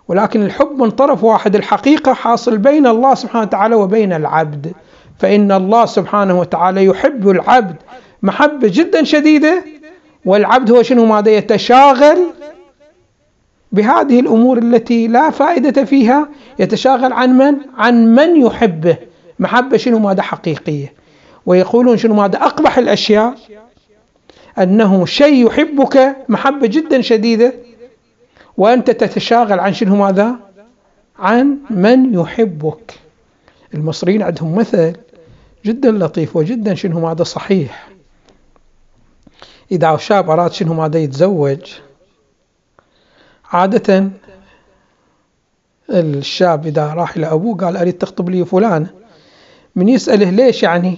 ولكن 0.09 0.43
الحب 0.43 0.83
من 0.83 0.91
طرف 0.91 1.25
واحد 1.25 1.57
الحقيقة 1.57 2.13
حاصل 2.13 2.59
بين 2.59 2.87
الله 2.87 3.15
سبحانه 3.15 3.45
وتعالى 3.45 3.75
وبين 3.75 4.13
العبد. 4.13 4.73
فإن 5.19 5.53
الله 5.53 5.87
سبحانه 5.87 6.41
وتعالى 6.41 6.85
يحب 6.85 7.29
العبد 7.29 7.77
محبة 8.23 8.69
جدا 8.73 9.05
شديدة 9.05 9.65
والعبد 10.25 10.71
هو 10.71 10.83
شنو؟ 10.83 11.07
ماذا 11.07 11.31
يتشاغل 11.31 12.19
بهذه 13.75 14.21
الأمور 14.21 14.59
التي 14.59 15.09
لا 15.09 15.31
فائدة 15.31 15.85
فيها 15.85 16.29
يتشاغل 16.59 17.13
عن 17.13 17.39
من؟ 17.39 17.57
عن 17.77 18.15
من 18.15 18.41
يحبه. 18.47 18.97
محبة 19.39 19.77
شنو؟ 19.77 19.99
ماذا 19.99 20.23
حقيقية. 20.23 20.93
ويقولون 21.47 21.97
شنو؟ 21.97 22.15
ماذا 22.15 22.39
أقبح 22.39 22.79
الأشياء. 22.79 23.35
أنه 24.59 25.07
شيء 25.07 25.47
يحبك. 25.47 26.17
محبة 26.29 26.67
جدا 26.67 27.01
شديدة. 27.01 27.53
وأنت 28.57 28.91
تتشاغل 28.91 29.61
عن 29.61 29.73
شنو؟ 29.73 29.97
ماذا؟ 29.97 30.37
عن 31.19 31.59
من 31.71 32.15
يحبك. 32.15 32.95
المصريين 33.75 34.23
عندهم 34.23 34.55
مثل 34.55 34.93
جدا 35.65 35.91
لطيف 35.91 36.37
وجدا 36.37 36.75
شنو؟ 36.75 37.01
ماذا 37.01 37.23
صحيح. 37.23 37.89
إذا 39.73 39.97
شاب 39.97 40.31
أراد 40.31 40.53
شنو؟ 40.53 40.75
ماذا 40.75 40.99
يتزوج 40.99 41.73
عادة 43.53 44.11
الشاب 45.91 46.67
إذا 46.67 46.95
راح 46.95 47.17
إلى 47.17 47.27
أبوه 47.27 47.57
قال 47.57 47.77
أريد 47.77 47.99
تخطب 47.99 48.31
لي 48.31 48.45
فلانة 48.45 48.91
من 49.77 49.89
يسأله 49.89 50.31
ليش 50.31 50.63
يعني؟ 50.63 50.97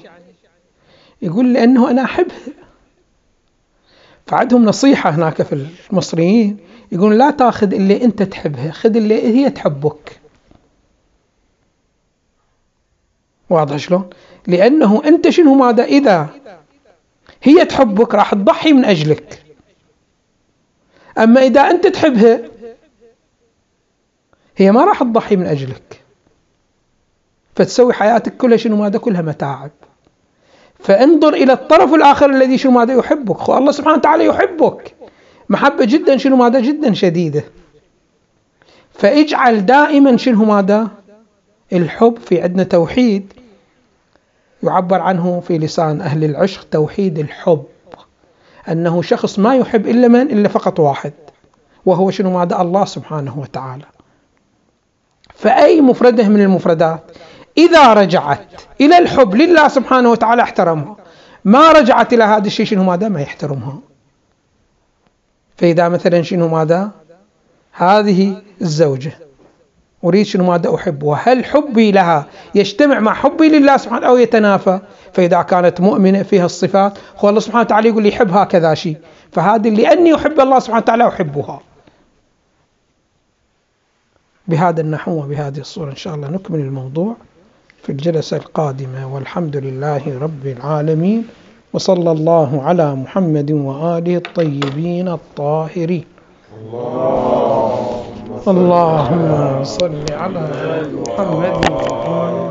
يقول 1.23 1.53
لأنه 1.55 1.91
أنا 1.91 2.05
أحبها 2.05 2.37
فعندهم 4.27 4.65
نصيحة 4.65 5.11
هناك 5.11 5.43
في 5.43 5.67
المصريين. 5.91 6.57
يقول 6.93 7.19
لا 7.19 7.31
تاخذ 7.31 7.75
اللي 7.75 8.05
أنت 8.05 8.23
تحبها 8.23 8.71
خذ 8.71 8.97
اللي 8.97 9.23
هي 9.23 9.51
تحبك. 9.51 10.21
واضح 13.51 13.77
شلون؟ 13.77 14.11
لأنه 14.47 15.03
أنت 15.05 15.29
شنو 15.29 15.55
ماذا؟ 15.55 15.85
إذا 15.85 16.29
هي 17.43 17.65
تحبك 17.65 18.15
راح 18.15 18.35
تضحي 18.35 18.73
من 18.73 18.85
أجلك. 18.85 19.46
أما 21.19 21.43
إذا 21.43 21.61
أنت 21.61 21.87
تحبها 21.87 22.41
هي 24.57 24.73
ما 24.73 24.85
راح 24.85 25.03
تضحي 25.03 25.37
من 25.37 25.47
أجلك. 25.47 26.03
فتسوي 27.57 27.93
حياتك 27.93 28.37
كلها 28.37 28.57
شنو 28.57 28.77
ماذا؟ 28.77 28.99
كلها 28.99 29.23
متاعب. 29.23 29.71
فانظر 30.79 31.35
إلى 31.35 31.53
الطرف 31.53 31.95
الآخر 31.95 32.31
الذي 32.31 32.59
شنو 32.59 32.73
ماذا؟ 32.73 32.95
يحبك. 32.95 33.51
الله 33.51 33.73
سبحانه 33.73 33.97
وتعالى 33.97 34.25
يحبك. 34.25 34.95
محبة 35.49 35.85
جدا 35.85 36.17
شنو 36.17 36.37
ماذا؟ 36.37 36.61
جدا 36.61 36.95
شديدة. 36.95 37.45
فاجعل 38.93 39.67
دائما 39.67 40.17
شنو 40.17 40.45
ماذا؟ 40.45 40.89
الحب 41.73 42.19
في 42.19 42.43
عندنا 42.43 42.63
توحيد. 42.63 43.33
يعبر 44.63 45.01
عنه 45.01 45.41
في 45.41 45.59
لسان 45.59 46.01
أهل 46.01 46.25
العشق 46.25 46.67
توحيد 46.71 47.19
الحب. 47.19 47.65
أنه 48.69 49.03
شخص 49.03 49.39
ما 49.39 49.57
يحب 49.57 49.87
إلا 49.87 50.09
من؟ 50.09 50.23
إلا 50.23 50.49
فقط 50.49 50.81
واحد. 50.81 51.13
وهو 51.87 52.11
شنو؟ 52.11 52.31
ماذا؟ 52.39 52.61
الله 52.61 52.85
سبحانه 52.85 53.39
وتعالى. 53.39 53.85
فأي 55.35 55.81
مفردة 55.81 56.29
من 56.29 56.41
المفردات؟ 56.41 57.01
إذا 57.59 57.93
رجعت 57.93 58.63
إلى 58.81 58.99
الحب 58.99 59.35
لله 59.35 59.69
سبحانه 59.69 60.11
وتعالى 60.11 60.43
احترمها. 60.43 60.97
ما 61.45 61.73
رجعت 61.73 62.13
إلى 62.13 62.25
هذا 62.25 62.47
الشيء 62.47 62.67
شنو؟ 62.67 62.85
ماذا؟ 62.85 63.09
ما 63.09 63.21
يحترمها. 63.21 63.79
فإذا 65.57 65.89
مثلا 65.89 66.23
شنو؟ 66.23 66.49
ماذا؟ 66.49 66.91
هذه 67.73 68.43
الزوجة. 68.61 69.26
أريد 70.07 70.27
شنو 70.27 70.45
ماذا 70.45 70.75
أحبها 70.75 71.21
هل 71.25 71.45
حبي 71.45 71.93
لها 71.93 72.27
يجتمع 72.55 73.01
مع 73.01 73.15
حبي 73.15 73.49
لله 73.49 73.77
سبحانه 73.77 74.07
أو 74.07 74.17
يتنافى؟ 74.17 74.81
فإذا 75.13 75.43
كانت 75.43 75.81
مؤمنة 75.81 76.23
فيها 76.23 76.47
الصفات 76.47 76.99
هو 77.19 77.29
الله 77.29 77.41
سبحانه 77.41 77.61
وتعالى 77.61 77.89
يقول 77.89 78.03
لي 78.03 78.09
يحب 78.09 78.31
هكذا 78.31 78.75
شيء. 78.75 78.97
فهذه 79.33 79.69
لأني 79.69 80.15
أحب 80.15 80.41
الله 80.41 80.59
سبحانه 80.59 80.83
وتعالى 80.83 81.09
أحبها. 81.09 81.61
بهذا 84.49 84.81
النحو 84.81 85.13
وبهذه 85.13 85.59
الصورة 85.59 85.91
إن 85.91 85.97
شاء 85.97 86.15
الله 86.15 86.31
نكمل 86.31 86.61
الموضوع 86.61 87.17
في 87.83 87.93
الجلسة 87.93 88.37
القادمة. 88.37 89.15
والحمد 89.15 89.57
لله 89.57 90.19
رب 90.21 90.47
العالمين 90.47 91.25
وصلى 91.73 92.11
الله 92.13 92.63
على 92.63 92.95
محمد 92.95 93.51
وآله 93.53 94.17
الطيبين 94.17 95.09
الطاهرين. 95.09 96.05
اللهم 98.49 99.65
صل 99.65 100.05
على 100.13 100.45
محمد. 100.93 102.46